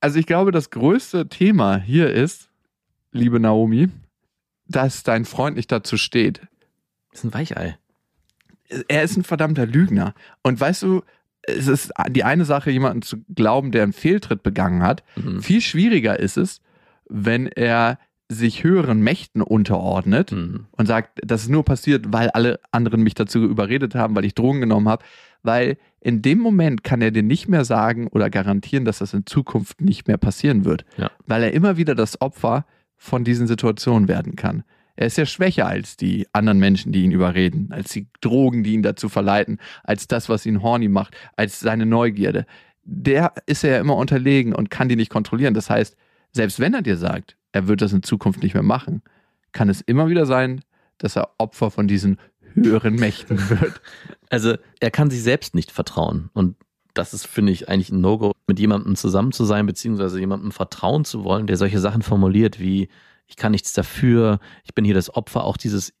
[0.00, 2.50] Also ich glaube, das größte Thema hier ist,
[3.12, 3.88] liebe Naomi,
[4.66, 6.40] dass dein Freund nicht dazu steht.
[7.10, 7.76] Das ist ein Weichei.
[8.88, 10.14] Er ist ein verdammter Lügner.
[10.42, 11.02] Und weißt du,
[11.42, 15.02] es ist die eine Sache, jemanden zu glauben, der einen Fehltritt begangen hat.
[15.16, 15.42] Mhm.
[15.42, 16.60] Viel schwieriger ist es,
[17.08, 17.98] wenn er
[18.30, 20.66] sich höheren Mächten unterordnet Mhm.
[20.70, 24.34] und sagt, das ist nur passiert, weil alle anderen mich dazu überredet haben, weil ich
[24.34, 25.04] Drogen genommen habe.
[25.42, 29.26] Weil in dem Moment kann er dir nicht mehr sagen oder garantieren, dass das in
[29.26, 30.86] Zukunft nicht mehr passieren wird.
[30.96, 31.10] Ja.
[31.26, 32.64] Weil er immer wieder das Opfer
[33.02, 34.62] von diesen Situationen werden kann.
[34.94, 38.74] Er ist ja schwächer als die anderen Menschen, die ihn überreden, als die Drogen, die
[38.74, 42.46] ihn dazu verleiten, als das, was ihn horny macht, als seine Neugierde.
[42.84, 45.52] Der ist ja immer unterlegen und kann die nicht kontrollieren.
[45.52, 45.96] Das heißt,
[46.30, 49.02] selbst wenn er dir sagt, er wird das in Zukunft nicht mehr machen,
[49.50, 50.60] kann es immer wieder sein,
[50.98, 52.18] dass er Opfer von diesen
[52.54, 53.80] höheren Mächten wird.
[54.30, 56.30] Also er kann sich selbst nicht vertrauen.
[56.32, 56.56] Und
[56.94, 61.04] das ist, finde ich, eigentlich ein No-Go, mit jemandem zusammen zu sein, beziehungsweise jemandem vertrauen
[61.04, 62.88] zu wollen, der solche Sachen formuliert wie,
[63.26, 65.92] ich kann nichts dafür, ich bin hier das Opfer, auch dieses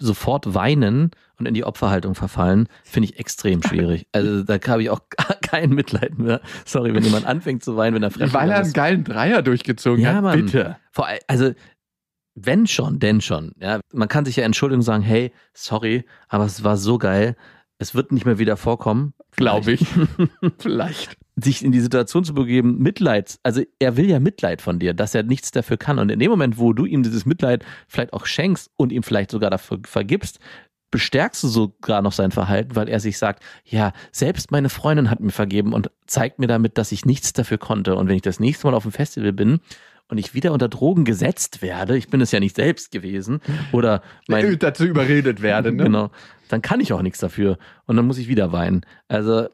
[0.00, 4.06] sofort weinen und in die Opferhaltung verfallen, finde ich extrem schwierig.
[4.12, 5.00] Also da habe ich auch
[5.42, 6.40] kein Mitleid mehr.
[6.64, 10.02] Sorry, wenn jemand anfängt zu weinen, wenn er fremd Weil er einen geilen Dreier durchgezogen
[10.02, 10.22] Ja, hat.
[10.22, 10.44] Mann.
[10.44, 10.76] Bitte.
[10.92, 11.52] Vor also
[12.34, 13.52] wenn schon, denn schon.
[13.58, 17.36] Ja, man kann sich ja entschuldigen und sagen, hey, sorry, aber es war so geil.
[17.78, 19.14] Es wird nicht mehr wieder vorkommen.
[19.36, 19.86] Glaube ich.
[20.58, 21.16] Vielleicht.
[21.36, 25.14] Sich in die Situation zu begeben, Mitleid, also er will ja Mitleid von dir, dass
[25.14, 26.00] er nichts dafür kann.
[26.00, 29.30] Und in dem Moment, wo du ihm dieses Mitleid vielleicht auch schenkst und ihm vielleicht
[29.30, 30.40] sogar dafür vergibst,
[30.90, 35.20] bestärkst du sogar noch sein Verhalten, weil er sich sagt, ja, selbst meine Freundin hat
[35.20, 37.94] mir vergeben und zeigt mir damit, dass ich nichts dafür konnte.
[37.94, 39.60] Und wenn ich das nächste Mal auf dem Festival bin
[40.08, 43.40] und ich wieder unter Drogen gesetzt werde, ich bin es ja nicht selbst gewesen,
[43.72, 45.72] oder mein, dazu überredet werde.
[45.72, 45.84] Ne?
[45.84, 46.10] genau,
[46.48, 47.58] dann kann ich auch nichts dafür.
[47.86, 48.82] Und dann muss ich wieder weinen.
[49.08, 49.48] Also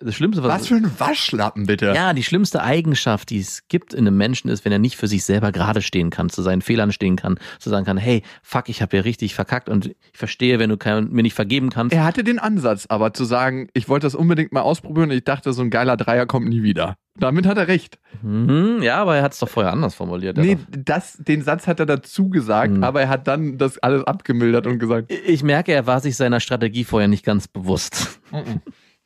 [0.00, 1.92] das Schlimmste, was, Was für ein Waschlappen, bitte.
[1.94, 5.08] ja, die schlimmste Eigenschaft, die es gibt in einem Menschen, ist, wenn er nicht für
[5.08, 8.68] sich selber gerade stehen kann, zu seinen Fehlern stehen kann, zu sagen kann, hey, fuck,
[8.68, 11.94] ich habe ja richtig verkackt und ich verstehe, wenn du kein, mir nicht vergeben kannst.
[11.94, 15.24] Er hatte den Ansatz, aber zu sagen, ich wollte das unbedingt mal ausprobieren und ich
[15.24, 16.96] dachte, so ein geiler Dreier kommt nie wieder.
[17.18, 17.98] Damit hat er recht.
[18.22, 20.38] Mhm, ja, aber er hat es doch vorher anders formuliert.
[20.38, 22.84] Er Nee, das, den Satz hat er dazu gesagt, Mhm.
[22.84, 26.40] aber er hat dann das alles abgemildert und gesagt, Ich merke, er war sich seiner
[26.40, 28.20] Strategie vorher nicht ganz bewusst,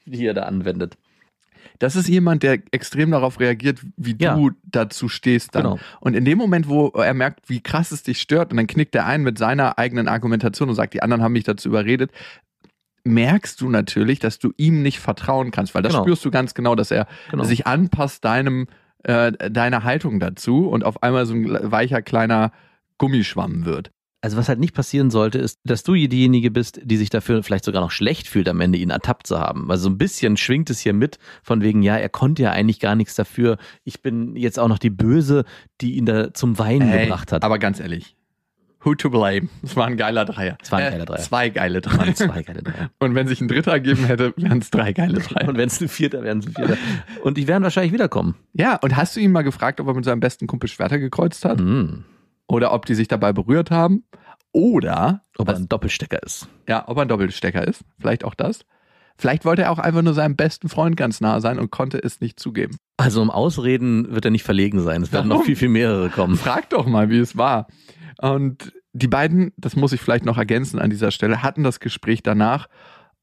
[0.06, 0.96] die er da anwendet.
[1.80, 4.36] das ist jemand, der extrem darauf reagiert, wie Ja.
[4.36, 5.62] du dazu stehst dann.
[5.64, 5.78] Genau.
[6.00, 8.94] Und in dem Moment, wo er merkt, wie krass es dich stört, und dann knickt
[8.94, 12.10] er ein mit seiner eigenen Argumentation und sagt, die anderen haben mich dazu überredet,
[13.04, 16.04] merkst du natürlich, dass du ihm nicht vertrauen kannst, weil das Genau.
[16.04, 17.44] spürst du ganz genau, dass er Genau.
[17.44, 18.66] sich anpasst deinem
[19.06, 22.52] äh, deiner Haltung dazu und auf einmal so ein weicher kleiner
[22.96, 23.90] Gummischwamm wird.
[24.24, 27.66] Also was halt nicht passieren sollte, ist, dass du diejenige bist, die sich dafür vielleicht
[27.66, 29.70] sogar noch schlecht fühlt, am Ende ihn ertappt zu haben.
[29.70, 32.80] Also so ein bisschen schwingt es hier mit, von wegen, ja, er konnte ja eigentlich
[32.80, 33.58] gar nichts dafür.
[33.84, 35.44] Ich bin jetzt auch noch die Böse,
[35.82, 37.44] die ihn da zum Weinen Ey, gebracht hat.
[37.44, 38.16] Aber ganz ehrlich,
[38.80, 39.50] who to blame?
[39.60, 40.56] Das war ein geiler Dreier.
[40.62, 41.18] Es war ein geiler Dreier.
[41.18, 42.14] Zwei geile Dreier.
[42.14, 42.90] zwei geile Dreier.
[43.00, 45.48] Und wenn sich ein Dritter ergeben hätte, wären es drei geile Dreier.
[45.48, 46.78] Und wenn es ein Vierter wären, es ein Vierter.
[47.22, 48.36] Und die werden wahrscheinlich wiederkommen.
[48.54, 51.44] Ja, und hast du ihn mal gefragt, ob er mit seinem besten Kumpel Schwerter gekreuzt
[51.44, 51.60] hat?
[51.60, 52.04] Mhm.
[52.54, 54.04] Oder ob die sich dabei berührt haben?
[54.52, 56.48] Oder, Ob er ein Doppelstecker ist.
[56.68, 57.82] ja, ob er ein Doppelstecker ist?
[57.98, 58.60] Vielleicht auch das?
[59.16, 62.20] Vielleicht wollte er auch einfach nur seinem besten Freund ganz nah sein und konnte es
[62.20, 62.76] nicht zugeben.
[62.96, 65.02] Also um Ausreden wird er nicht verlegen sein.
[65.02, 65.46] Es werden noch Warum?
[65.46, 66.36] viel, viel mehrere kommen.
[66.36, 67.66] Frag doch mal, wie es war.
[68.18, 72.22] Und die beiden, das muss ich vielleicht noch ergänzen an dieser Stelle, hatten das Gespräch
[72.22, 72.68] danach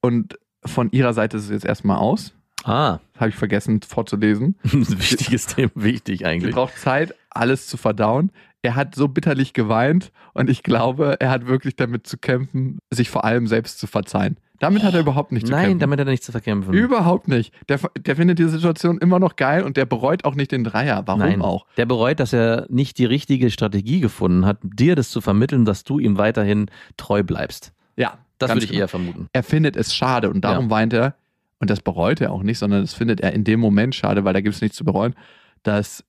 [0.02, 2.34] und von ihrer Seite ist es jetzt erstmal aus.
[2.64, 4.58] Ah, Habe ich vergessen vorzulesen.
[4.64, 6.54] wichtiges Thema, wichtig Sie eigentlich.
[6.54, 8.32] braucht Zeit, alles zu verdauen.
[8.64, 13.10] Er hat so bitterlich geweint und ich glaube, er hat wirklich damit zu kämpfen, sich
[13.10, 14.38] vor allem selbst zu verzeihen.
[14.60, 15.80] Damit hat er überhaupt nichts zu Nein, kämpfen.
[15.80, 16.72] damit hat er nichts zu verkämpfen.
[16.72, 17.52] Überhaupt nicht.
[17.68, 21.02] Der, der findet die Situation immer noch geil und der bereut auch nicht den Dreier.
[21.08, 21.66] Warum Nein, auch?
[21.78, 25.84] der bereut, dass er nicht die richtige Strategie gefunden hat, dir das zu vermitteln, dass
[25.84, 27.74] du ihm weiterhin treu bleibst.
[27.98, 28.82] Ja, Das würde ich genau.
[28.82, 29.28] eher vermuten.
[29.34, 31.16] Er findet es schade und darum weint er,
[31.58, 34.34] und das bereut er auch nicht, sondern das findet er in dem Moment schade, weil
[34.34, 35.16] da gibt es nichts zu bereuen,
[35.64, 36.04] dass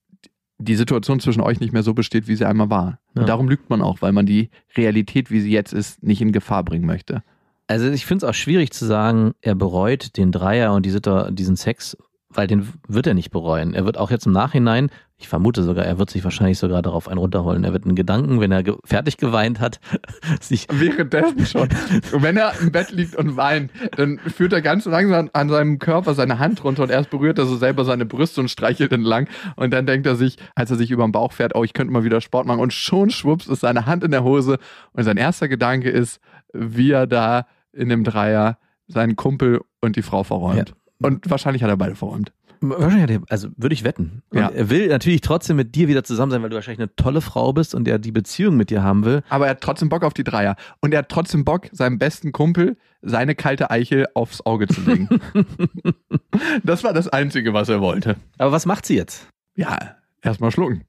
[0.63, 2.99] die Situation zwischen euch nicht mehr so besteht, wie sie einmal war.
[3.13, 3.21] Ja.
[3.21, 6.31] Und darum lügt man auch, weil man die Realität, wie sie jetzt ist, nicht in
[6.31, 7.23] Gefahr bringen möchte.
[7.67, 10.91] Also ich finde es auch schwierig zu sagen, er bereut den Dreier und die
[11.31, 11.97] diesen Sex,
[12.33, 13.73] weil den wird er nicht bereuen.
[13.73, 17.07] Er wird auch jetzt im Nachhinein, ich vermute sogar, er wird sich wahrscheinlich sogar darauf
[17.07, 17.63] einen runterholen.
[17.63, 19.79] Er wird einen Gedanken, wenn er ge fertig geweint hat,
[20.41, 21.69] sich Währenddessen schon.
[22.11, 25.79] Und wenn er im Bett liegt und weint, dann führt er ganz langsam an seinem
[25.79, 29.29] Körper seine Hand runter und erst berührt er so selber seine Brüste und streichelt entlang.
[29.55, 31.93] Und dann denkt er sich, als er sich über den Bauch fährt, oh, ich könnte
[31.93, 32.59] mal wieder Sport machen.
[32.59, 34.57] Und schon schwupps ist seine Hand in der Hose.
[34.91, 36.19] Und sein erster Gedanke ist,
[36.51, 38.57] wie er da in dem Dreier
[38.87, 40.73] seinen Kumpel und die Frau verräumt.
[41.01, 42.31] Und wahrscheinlich hat er beide verräumt.
[42.61, 44.21] Wahrscheinlich, hat er- also würde ich wetten.
[44.29, 44.47] Und Ja.
[44.49, 47.51] Er will natürlich trotzdem mit dir wieder zusammen sein, weil du wahrscheinlich eine tolle Frau
[47.51, 49.21] bist und er die Beziehung mit dir haben will.
[49.29, 50.55] Aber er hat trotzdem Bock auf die Dreier.
[50.79, 55.09] Und er hat trotzdem Bock, seinem besten Kumpel seine kalte Eichel aufs Auge zu legen.
[56.63, 58.15] das war das Einzige, was er wollte.
[58.37, 59.27] Aber was macht sie jetzt?
[59.55, 60.83] Ja, erstmal schlucken.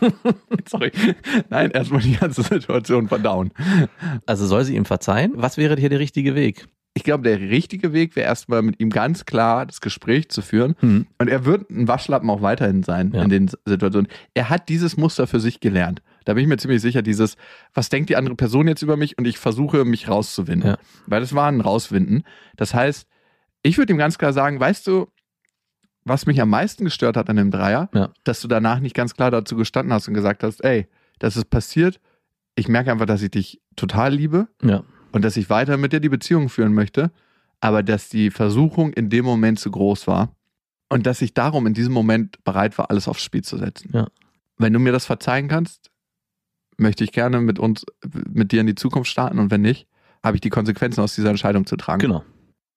[0.68, 0.92] Sorry.
[1.48, 3.50] Nein, erstmal die ganze Situation verdauen.
[4.26, 5.32] Also soll sie ihm verzeihen?
[5.36, 6.66] Was wäre hier der richtige Weg?
[6.98, 10.74] Ich glaube, der richtige Weg wäre erstmal mit ihm ganz klar das Gespräch zu führen.
[10.80, 11.06] Hm.
[11.18, 13.22] Und er wird ein Waschlappen auch weiterhin sein Ja.
[13.22, 14.10] in den Situationen.
[14.34, 16.02] Er hat dieses Muster für sich gelernt.
[16.24, 17.36] Da bin ich mir ziemlich sicher, dieses,
[17.72, 20.70] was denkt die andere Person jetzt über mich und ich versuche, mich rauszuwinden.
[20.70, 20.78] Ja.
[21.06, 22.24] Weil das war ein Rauswinden.
[22.56, 23.06] Das heißt,
[23.62, 25.06] ich würde ihm ganz klar sagen, weißt du,
[26.04, 28.10] was mich am meisten gestört hat an dem Dreier, Ja.
[28.24, 30.88] dass du danach nicht ganz klar dazu gestanden hast und gesagt hast, ey,
[31.20, 32.00] das ist passiert.
[32.56, 34.82] Ich merke einfach, dass ich dich total liebe Ja.
[35.12, 37.10] Und dass ich weiter mit dir die Beziehung führen möchte,
[37.60, 40.36] aber dass die Versuchung in dem Moment zu groß war
[40.88, 43.90] und dass ich darum in diesem Moment bereit war, alles aufs Spiel zu setzen.
[43.92, 44.06] Ja.
[44.56, 45.90] Wenn du mir das verzeihen kannst,
[46.76, 47.84] möchte ich gerne mit uns,
[48.28, 49.88] mit dir in die Zukunft starten und wenn nicht,
[50.22, 52.00] habe ich die Konsequenzen aus dieser Entscheidung zu tragen.
[52.00, 52.24] Genau.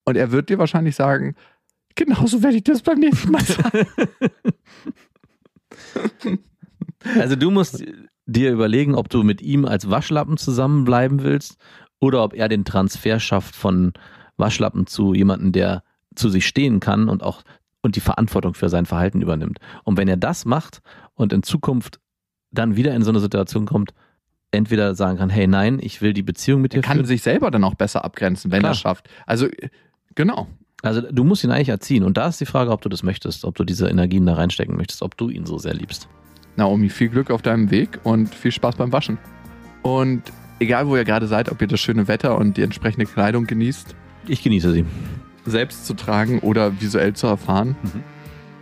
[0.06, 1.36] Und er wird dir wahrscheinlich sagen,
[1.96, 3.88] genauso werde ich das beim nächsten Mal sagen.
[7.16, 7.84] Also du musst
[8.26, 11.58] dir überlegen, ob du mit ihm als Waschlappen zusammenbleiben willst
[12.02, 13.94] oder ob er den Transfer schafft von
[14.36, 15.84] Waschlappen zu jemandem, der
[16.16, 17.44] zu sich stehen kann und auch
[17.84, 19.60] und die Verantwortung für sein Verhalten übernimmt.
[19.84, 20.82] Und wenn er das macht
[21.16, 22.00] und in Zukunft
[22.52, 23.94] dann wieder in so eine Situation kommt,
[24.52, 27.06] entweder sagen kann, hey nein, ich will die Beziehung mit dir Er kann führen.
[27.08, 29.10] sich selber dann auch besser abgrenzen, wenn er es schafft.
[29.26, 29.48] Also,
[30.14, 30.48] genau.
[30.84, 32.04] Also du musst ihn eigentlich erziehen.
[32.04, 34.76] Und da ist die Frage, ob du das möchtest, ob du diese Energien da reinstecken
[34.76, 36.08] möchtest, ob du ihn so sehr liebst.
[36.58, 39.18] Naomi, viel Glück auf deinem Weg und viel Spaß beim Waschen.
[39.84, 40.24] Und
[40.62, 43.96] egal, wo ihr gerade seid, ob ihr das schöne Wetter und die entsprechende Kleidung genießt,
[44.28, 44.86] Ich genieße sie.
[45.46, 48.04] selbst zu tragen oder visuell zu erfahren, Mhm.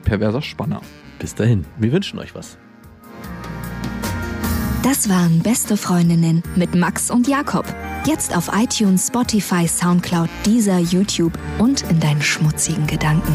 [0.03, 0.81] perverser Spanner.
[1.19, 1.65] Bis dahin.
[1.77, 2.57] Wir wünschen euch was.
[4.81, 7.65] Das waren Beste Freundinnen mit Max und Jakob.
[8.05, 13.33] Jetzt auf iTunes, Spotify, Soundcloud, dieser YouTube und in deinen schmutzigen Gedanken.